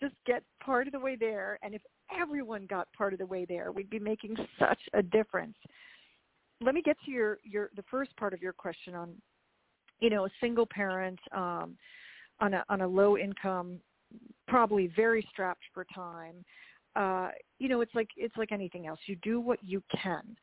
[0.00, 1.58] Just get part of the way there.
[1.62, 1.82] And if
[2.18, 5.56] everyone got part of the way there, we'd be making such a difference.
[6.60, 9.14] Let me get to your, your the first part of your question on,
[10.00, 11.76] you know, single parent um,
[12.40, 13.80] on a on a low income,
[14.48, 16.44] probably very strapped for time.
[16.96, 17.28] Uh,
[17.58, 18.98] you know, it's like it's like anything else.
[19.06, 20.36] You do what you can.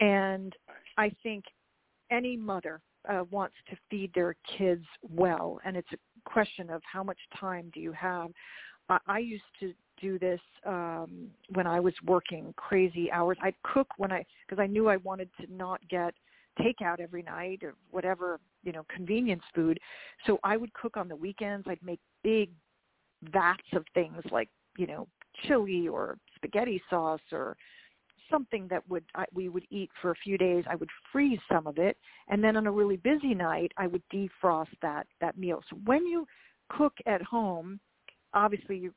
[0.00, 0.54] And
[0.98, 1.44] I think
[2.10, 7.02] any mother uh, wants to feed their kids well, and it's a question of how
[7.02, 8.30] much time do you have.
[8.88, 13.38] I, I used to do this um, when I was working crazy hours.
[13.42, 16.14] I'd cook when I because I knew I wanted to not get
[16.60, 19.78] takeout every night or whatever you know convenience food.
[20.26, 21.66] So I would cook on the weekends.
[21.68, 22.50] I'd make big
[23.32, 25.06] vats of things like you know
[25.46, 27.56] chili or spaghetti sauce or
[28.30, 30.64] something that would I, we would eat for a few days.
[30.68, 31.96] I would freeze some of it,
[32.28, 35.62] and then on a really busy night, I would defrost that that meal.
[35.70, 36.26] So when you
[36.70, 37.80] cook at home,
[38.32, 38.94] obviously you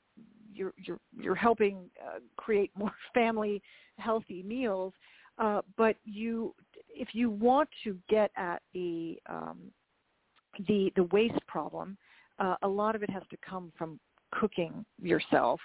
[0.53, 3.61] you're you're you're helping uh, create more family
[3.97, 4.93] healthy meals.
[5.39, 6.55] Uh, but you,
[6.99, 9.57] if you want to get at the um,
[10.67, 11.97] the the waste problem,
[12.39, 13.99] uh, a lot of it has to come from
[14.31, 15.59] cooking yourself.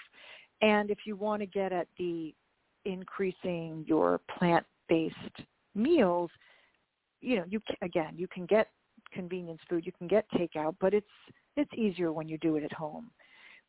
[0.61, 2.33] And if you want to get at the
[2.85, 5.15] increasing your plant-based
[5.75, 6.29] meals,
[7.21, 8.69] you know, you ca- again, you can get
[9.11, 11.07] convenience food, you can get takeout, but it's
[11.55, 13.11] it's easier when you do it at home.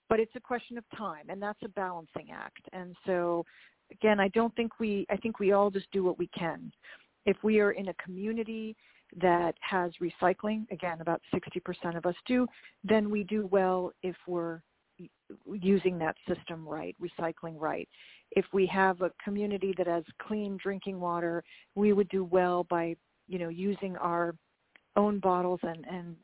[0.09, 2.63] But it's a question of time, and that's a balancing act.
[2.73, 3.45] And so,
[3.91, 6.71] again, I don't think we, I think we all just do what we can.
[7.27, 8.77] If we are in a community
[9.21, 12.47] that has recycling, again, about 60% of us do,
[12.83, 14.61] then we do well if we're
[15.47, 17.89] using that system right, recycling right.
[18.33, 21.43] If we have a community that has clean drinking water,
[21.75, 22.97] we would do well by,
[23.29, 24.35] you know, using our
[24.97, 26.17] own bottles and, and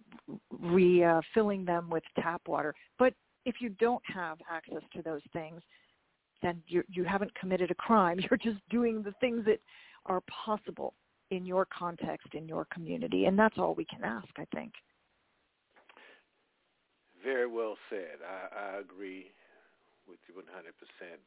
[0.51, 2.75] refilling uh, them with tap water.
[2.99, 5.61] But if you don't have access to those things,
[6.43, 8.19] then you you haven't committed a crime.
[8.31, 9.61] You're just doing the things that
[10.07, 10.95] are possible
[11.31, 14.73] in your context, in your community, and that's all we can ask, I think.
[17.23, 18.19] Very well said.
[18.25, 19.31] I, I agree
[20.09, 20.43] with you 100%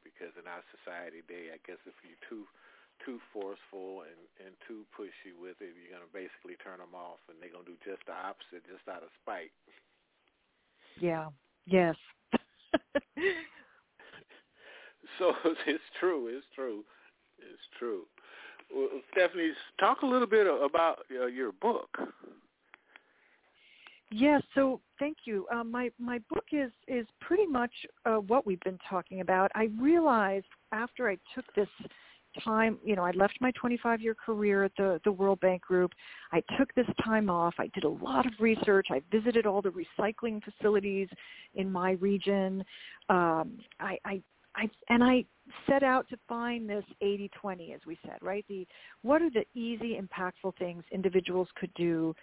[0.03, 2.45] because in our society today, I guess if you're too
[3.05, 7.37] too forceful and and too pushy with it, you're gonna basically turn them off, and
[7.39, 9.51] they're gonna do just the opposite, just out of spite.
[10.99, 11.29] Yeah.
[11.65, 11.95] Yes.
[15.19, 15.33] So
[15.67, 16.27] it's true.
[16.27, 16.83] It's true.
[17.39, 18.03] It's true.
[18.75, 21.89] Well, Stephanie, talk a little bit about uh, your book.
[24.15, 25.47] Yeah, so thank you.
[25.51, 27.71] Um, my my book is is pretty much
[28.05, 29.51] uh, what we've been talking about.
[29.55, 31.67] I realized after I took this
[32.43, 35.93] time, you know, I left my 25 year career at the the World Bank Group.
[36.31, 37.55] I took this time off.
[37.57, 38.87] I did a lot of research.
[38.91, 41.07] I visited all the recycling facilities
[41.55, 42.63] in my region.
[43.09, 44.21] Um, I, I
[44.55, 45.25] I and I
[45.67, 48.45] set out to find this 80-20 as we said, right?
[48.47, 48.65] The
[49.01, 52.15] what are the easy impactful things individuals could do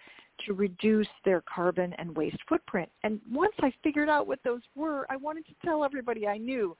[0.45, 2.89] to reduce their carbon and waste footprint.
[3.03, 6.75] And once I figured out what those were, I wanted to tell everybody I knew.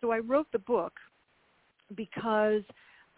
[0.00, 0.92] So I wrote the book
[1.96, 2.62] because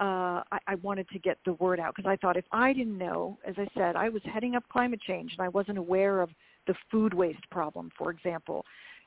[0.01, 2.97] uh, I, I wanted to get the word out because I thought if I didn't
[2.97, 6.31] know, as I said, I was heading up climate change and I wasn't aware of
[6.67, 8.65] the food waste problem, for example,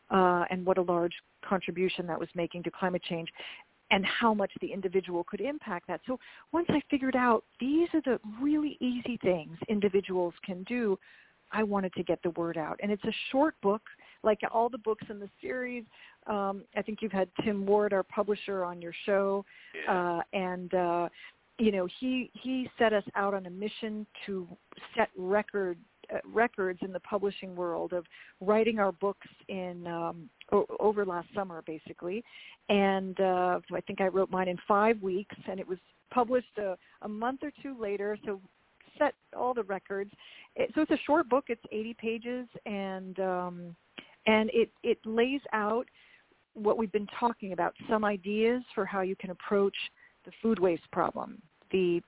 [0.10, 1.14] uh, and what a large
[1.48, 3.30] contribution that was making to climate change
[3.92, 6.02] and how much the individual could impact that.
[6.08, 6.20] So
[6.52, 10.98] once I figured out these are the really easy things individuals can do,
[11.52, 12.80] I wanted to get the word out.
[12.82, 13.84] And it's a short book,
[14.24, 15.84] like all the books in the series.
[16.26, 19.46] Um, I think you've had Tim Ward, our publisher, on your show,
[19.76, 19.94] Yeah.
[20.18, 21.10] uh, and uh,
[21.60, 24.48] you know he he set us out on a mission to
[24.96, 25.78] set record
[26.26, 28.06] records in the publishing world of
[28.42, 32.24] writing our books in um, o- over last summer, basically.
[32.70, 35.78] And uh, I think I wrote mine in five weeks, and it was
[36.12, 38.18] published a, a month or two later.
[38.26, 38.40] So
[38.98, 40.12] set all the records.
[40.56, 41.46] It, so it's a short book.
[41.48, 43.76] It's 80 pages, and um,
[44.26, 45.86] and it it lays out
[46.54, 49.76] what we've been talking about, some ideas for how you can approach
[50.26, 51.42] the food waste problem,
[51.72, 52.02] the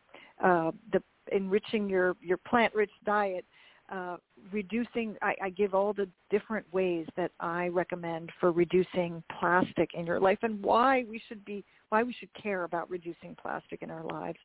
[0.44, 1.02] uh, the
[1.32, 3.46] enriching your your plant-rich diet,
[3.90, 4.18] uh,
[4.52, 5.16] reducing.
[5.22, 10.20] I, I give all the different ways that I recommend for reducing plastic in your
[10.20, 14.04] life and why we should be why we should care about reducing plastic in our
[14.04, 14.40] lives.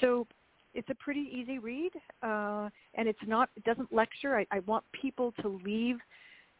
[0.00, 0.26] So
[0.74, 3.50] it's a pretty easy read, uh, and it's not.
[3.56, 4.38] It doesn't lecture.
[4.38, 5.96] I, I want people to leave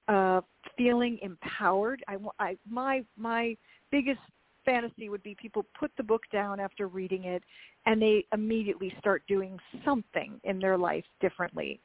[0.08, 0.40] uh,
[0.76, 2.02] feeling empowered.
[2.08, 3.56] I, I my my
[3.90, 4.20] biggest
[4.64, 7.42] fantasy would be people put the book down after reading it,
[7.86, 11.80] and they immediately start doing something in their life differently,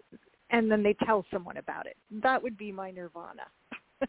[0.50, 1.98] and then they tell someone about it.
[2.12, 3.48] That would be my nirvana.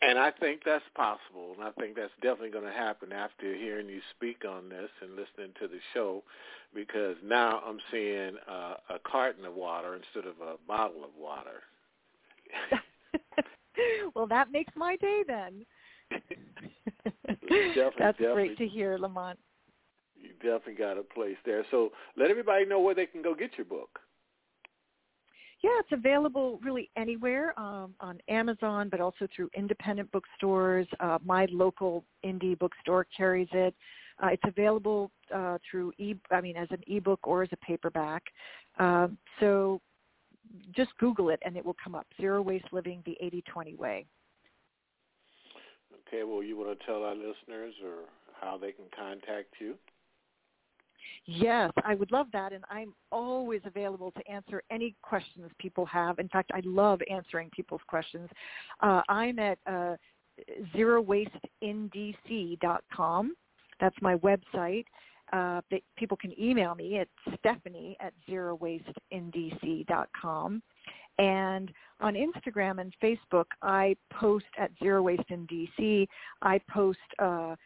[0.00, 3.88] And I think that's possible, and I think that's definitely going to happen after hearing
[3.88, 6.22] you speak on this and listening to the show,
[6.72, 11.62] because now I'm seeing uh, a carton of water instead of a bottle of water.
[14.14, 15.66] well, that makes my day then.
[17.26, 18.34] That's definitely.
[18.34, 19.38] great to hear, Lamont.
[20.20, 21.64] You definitely got a place there.
[21.70, 24.00] So let everybody know where they can go get your book.
[25.62, 30.86] Yeah, it's available really anywhere um, on Amazon, but also through independent bookstores.
[31.00, 33.74] Uh, my local indie bookstore carries it.
[34.22, 38.22] Uh, it's available uh, through e, I mean, as an ebook or as a paperback.
[38.78, 39.80] Um, so
[40.74, 42.06] just Google it and it will come up.
[42.20, 44.06] Zero Waste Living: The 80/20 Way.
[46.06, 48.04] Okay, well, you want to tell our listeners or
[48.40, 49.74] how they can contact you?
[51.26, 56.18] Yes, I would love that, and I'm always available to answer any questions people have.
[56.18, 58.30] In fact, I love answering people's questions.
[58.80, 59.96] Uh, I'm at uh,
[60.74, 63.36] zerowasteindc.com.
[63.80, 64.84] That's my website.
[65.32, 65.60] Uh,
[65.96, 67.06] people can email me at
[67.38, 70.62] stephanie at zerowasteindc.com.
[71.18, 76.06] And on Instagram and Facebook, I post at Zero Waste in DC.
[76.42, 77.56] I post uh,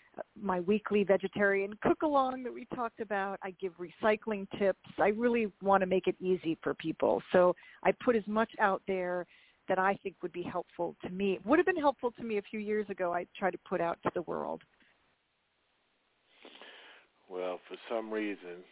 [0.40, 3.38] my weekly vegetarian cook-along that we talked about.
[3.42, 4.80] I give recycling tips.
[4.98, 7.22] I really want to make it easy for people.
[7.30, 9.26] So I put as much out there
[9.68, 11.34] that I think would be helpful to me.
[11.34, 13.12] It Would have been helpful to me a few years ago.
[13.12, 14.62] I tried to put out to the world.
[17.28, 18.64] Well, for some reason,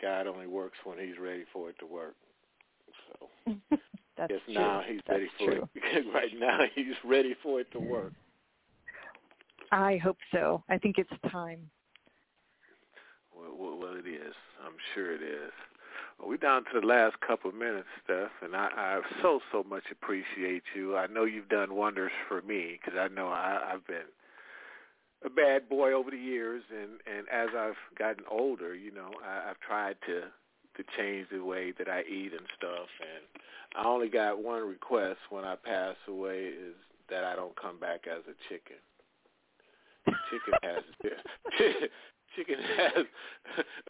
[0.00, 2.14] God only works when he's ready for it to work.
[3.46, 3.54] So
[4.16, 4.54] That's yes, true.
[4.54, 5.68] now he's That's ready for true.
[5.74, 6.06] it.
[6.14, 8.12] right now, he's ready for it to work.
[9.72, 10.62] I hope so.
[10.68, 11.68] I think it's time.
[13.36, 14.34] Well, well, well, it is.
[14.64, 15.52] I'm sure it is.
[16.18, 19.64] Well, we're down to the last couple of minutes, Steph, and I, I so so
[19.64, 20.96] much appreciate you.
[20.96, 24.06] I know you've done wonders for me because I know I, I've been
[25.24, 29.50] a bad boy over the years, and and as I've gotten older, you know, I,
[29.50, 30.24] I've tried to
[30.76, 32.88] to change the way that I eat and stuff.
[33.00, 33.42] And
[33.76, 36.74] I only got one request when I pass away is
[37.10, 38.76] that I don't come back as a chicken.
[40.30, 40.82] Chicken has
[42.36, 43.06] chicken has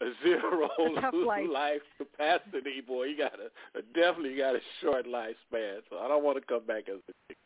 [0.01, 0.69] a zero
[1.01, 1.13] tough
[1.53, 1.81] life.
[1.97, 3.05] capacity, boy.
[3.05, 6.65] You got a, a definitely got a short lifespan, so I don't want to come
[6.65, 7.41] back as a chicken.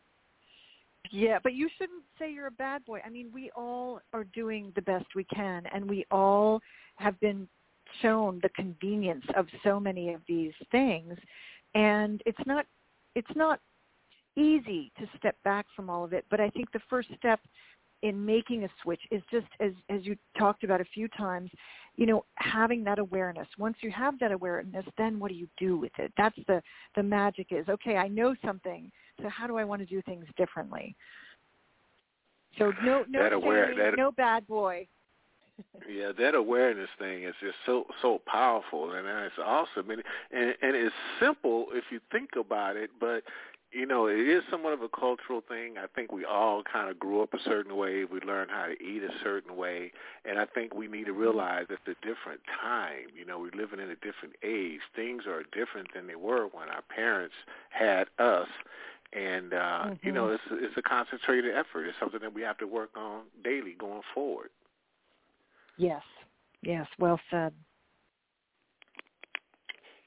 [1.10, 3.00] Yeah, but you shouldn't say you're a bad boy.
[3.04, 6.60] I mean, we all are doing the best we can, and we all
[6.96, 7.48] have been
[8.02, 11.16] shown the convenience of so many of these things,
[11.74, 12.66] and it's not
[13.14, 13.60] it's not
[14.36, 16.24] easy to step back from all of it.
[16.30, 17.40] But I think the first step
[18.02, 21.50] in making a switch is just as as you talked about a few times,
[21.96, 23.46] you know, having that awareness.
[23.58, 26.12] Once you have that awareness, then what do you do with it?
[26.16, 26.62] That's the
[26.96, 30.24] the magic is, okay, I know something, so how do I want to do things
[30.36, 30.94] differently?
[32.58, 34.86] So no no That aware- shame, that- no bad boy.
[35.88, 40.76] Yeah, that awareness thing is just so so powerful, and it's awesome, and and, and
[40.76, 43.22] it's simple if you think about it, but
[43.72, 45.78] you know, it is somewhat of a cultural thing.
[45.78, 48.04] I think we all kind of grew up a certain way.
[48.04, 49.92] We learned how to eat a certain way.
[50.24, 51.20] And I think we need to mm-hmm.
[51.20, 53.06] realize it's a different time.
[53.16, 54.80] You know, we're living in a different age.
[54.96, 57.34] Things are different than they were when our parents
[57.70, 58.48] had us.
[59.12, 60.06] And, uh, mm-hmm.
[60.06, 60.54] you know, mm-hmm.
[60.54, 61.86] it's, it's a concentrated effort.
[61.86, 64.50] It's something that we have to work on daily going forward.
[65.80, 66.02] Yes.
[66.60, 66.86] Yes.
[66.98, 67.54] Well said.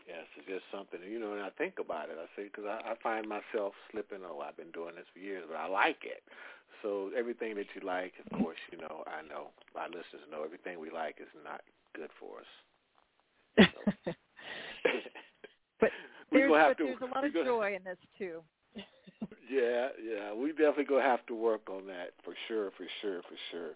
[0.06, 2.18] Yes, it's just something, you know, and I think about it.
[2.22, 5.46] I say, because I, I find myself slipping, oh, I've been doing this for years,
[5.50, 6.22] but I like it.
[6.84, 10.80] So everything that you like, of course, you know, I know, our listeners know everything
[10.80, 11.62] we like is not
[11.96, 12.52] good for us.
[13.58, 14.14] So.
[15.80, 15.90] but
[16.32, 18.44] there's, but to, there's a lot of gonna, joy in this, too.
[19.50, 23.38] yeah, yeah, we definitely gonna have to work on that for sure, for sure, for
[23.50, 23.72] sure.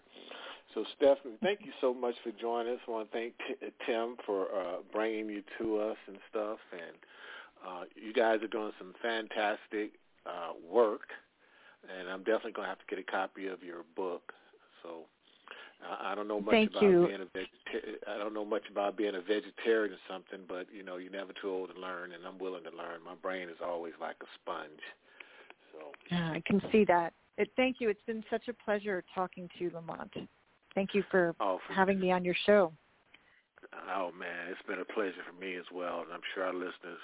[0.74, 2.80] So, Stephanie, thank you so much for joining us.
[2.86, 6.58] I want to thank T- Tim for uh, bringing you to us and stuff.
[6.72, 6.96] And
[7.66, 9.92] uh, you guys are doing some fantastic
[10.26, 11.08] uh, work,
[11.88, 14.32] and I'm definitely going to have to get a copy of your book.
[14.82, 15.06] So,
[16.02, 17.06] I, don't know much thank about you.
[17.06, 17.98] being a vegetarian.
[18.08, 21.32] I don't know much about being a vegetarian or something, but you know, you're never
[21.40, 23.02] too old to learn, and I'm willing to learn.
[23.04, 24.82] My brain is always like a sponge.
[25.72, 25.78] So
[26.10, 27.12] yeah, I can see that.
[27.36, 27.88] It, thank you.
[27.88, 30.12] It's been such a pleasure talking to you, Lamont.
[30.74, 32.72] Thank you for, oh, for having me on your show.
[33.90, 37.00] Oh man, it's been a pleasure for me as well, and I'm sure our listeners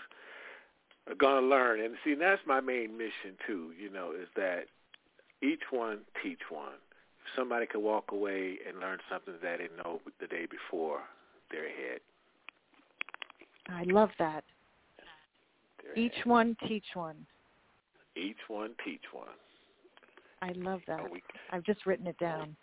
[1.08, 1.80] are going to learn.
[1.80, 3.72] And see, that's my main mission too.
[3.78, 4.64] You know, is that
[5.42, 6.78] each one teach one.
[7.24, 11.00] If somebody can walk away and learn something that they didn't know the day before,
[11.50, 12.00] they're ahead.
[13.68, 14.44] I love that.
[15.82, 16.26] They're each ahead.
[16.26, 17.26] one teach one.
[18.16, 19.28] Each one teach one.
[20.42, 21.00] I love that.
[21.50, 22.54] I've just written it down.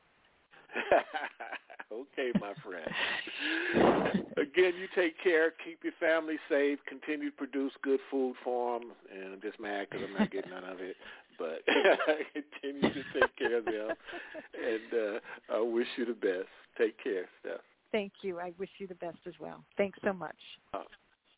[1.92, 4.26] okay, my friend.
[4.38, 5.54] Again, you take care.
[5.64, 6.80] Keep your family safe.
[6.88, 8.92] Continue to produce good food for them.
[9.14, 10.96] And I'm just mad because I'm not getting none of it.
[11.38, 11.64] But
[12.34, 13.96] continue to take care of them.
[14.54, 16.50] And uh, I wish you the best.
[16.78, 17.62] Take care, Steph.
[17.92, 18.40] Thank you.
[18.40, 19.64] I wish you the best as well.
[19.78, 20.36] Thanks so much.
[20.74, 20.84] Uh,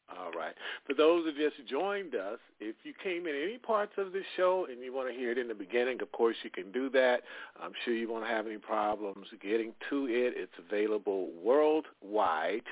[0.09, 0.53] all right.
[0.85, 4.67] For those who just joined us, if you came in any parts of this show
[4.69, 7.21] and you want to hear it in the beginning, of course you can do that.
[7.61, 10.33] I'm sure you won't have any problems getting to it.
[10.35, 12.63] It's available worldwide,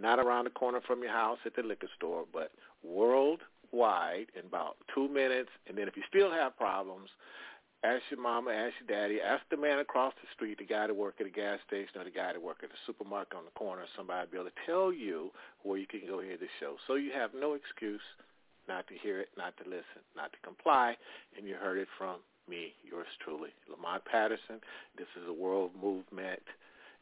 [0.00, 2.50] not around the corner from your house at the liquor store, but
[2.82, 5.50] worldwide in about two minutes.
[5.68, 7.10] And then if you still have problems,
[7.86, 10.96] Ask your mama, ask your daddy, ask the man across the street, the guy that
[10.96, 13.54] work at a gas station or the guy that work at a supermarket on the
[13.54, 15.30] corner, somebody be able to tell you
[15.62, 16.74] where you can go hear the show.
[16.88, 18.02] So you have no excuse
[18.66, 20.96] not to hear it, not to listen, not to comply,
[21.38, 22.16] and you heard it from
[22.50, 24.58] me, yours truly, Lamont Patterson.
[24.98, 26.42] This is a World Movement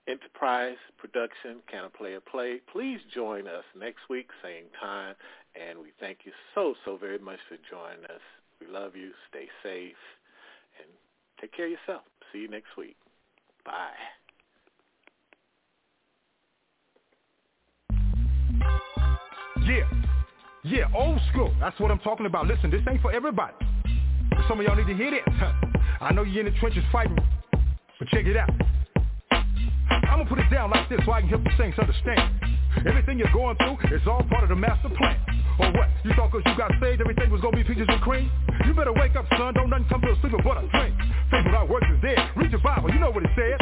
[0.06, 2.60] Enterprise production, Can a Play?
[2.70, 5.14] Please join us next week, same time,
[5.56, 8.20] and we thank you so, so very much for joining us.
[8.60, 9.12] We love you.
[9.30, 9.96] Stay safe.
[11.44, 12.00] Take care of yourself.
[12.32, 12.96] See you next week.
[13.66, 13.90] Bye.
[19.66, 19.84] Yeah.
[20.64, 21.54] Yeah, old school.
[21.60, 22.46] That's what I'm talking about.
[22.46, 23.52] Listen, this ain't for everybody.
[24.48, 25.20] Some of y'all need to hear this.
[26.00, 27.18] I know you're in the trenches fighting,
[27.98, 28.48] but check it out.
[29.30, 32.40] I'm gonna put it down like this so I can help the saints understand.
[32.88, 35.33] Everything you're going through is all part of the master plan.
[35.58, 35.88] Or what?
[36.02, 38.30] You thought cause you got saved everything was gonna be peaches and cream?
[38.66, 39.54] You better wake up, son.
[39.54, 40.94] Don't nothing come to a sleeper but a dream.
[41.30, 42.18] Faith without works is dead.
[42.36, 42.90] Read your Bible.
[42.90, 43.58] You know what it said.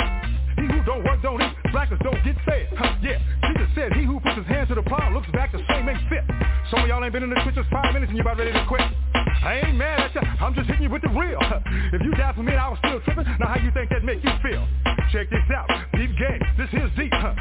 [0.57, 1.53] He who don't work don't eat.
[1.73, 2.69] Blackers don't get fed.
[2.77, 3.19] Huh, yeah.
[3.49, 6.01] Jesus said he who puts his hands to the plow looks back the same ain't
[6.09, 6.25] fit.
[6.71, 8.65] Some of y'all ain't been in the trenches five minutes and you about ready to
[8.69, 8.85] quit.
[9.15, 10.23] I ain't mad at ya.
[10.41, 11.41] I'm just hitting you with the real.
[11.93, 14.23] If you died for me I was still tripping, now how you think that make
[14.23, 14.67] you feel?
[15.13, 15.69] Check this out.
[15.95, 16.41] Deep game.
[16.57, 17.13] This here's deep.
[17.13, 17.35] Huh?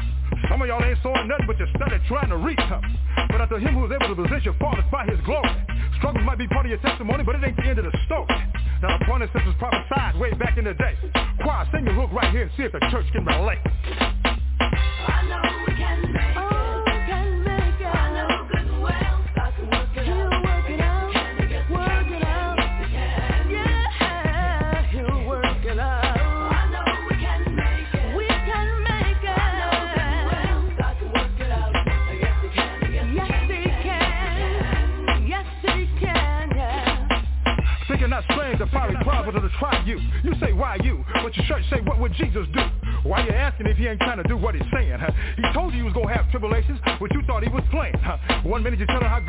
[0.52, 2.94] Some of y'all ain't sawing nothing but you started trying to reach something.
[3.32, 5.48] But after him who is able to your fathers by his glory.
[5.96, 8.28] Struggles might be part of your testimony, but it ain't the end of the story.
[8.82, 8.98] Now
[9.32, 10.92] this was prophesied way back in the day.
[11.40, 13.64] Choir, sing your hook right here and see if the church can relate.
[14.60, 16.61] I know we can make
[38.72, 40.00] fiery prophet to try you.
[40.24, 41.04] You say, why you?
[41.22, 42.62] But your church say, what would Jesus do?
[43.04, 44.98] Why you asking if he ain't trying to do what he's saying?
[44.98, 45.10] Huh?
[45.36, 47.94] He told you he was to have tribulations, but you thought he was playing.
[47.98, 48.18] Huh?
[48.42, 49.22] One minute you tell him how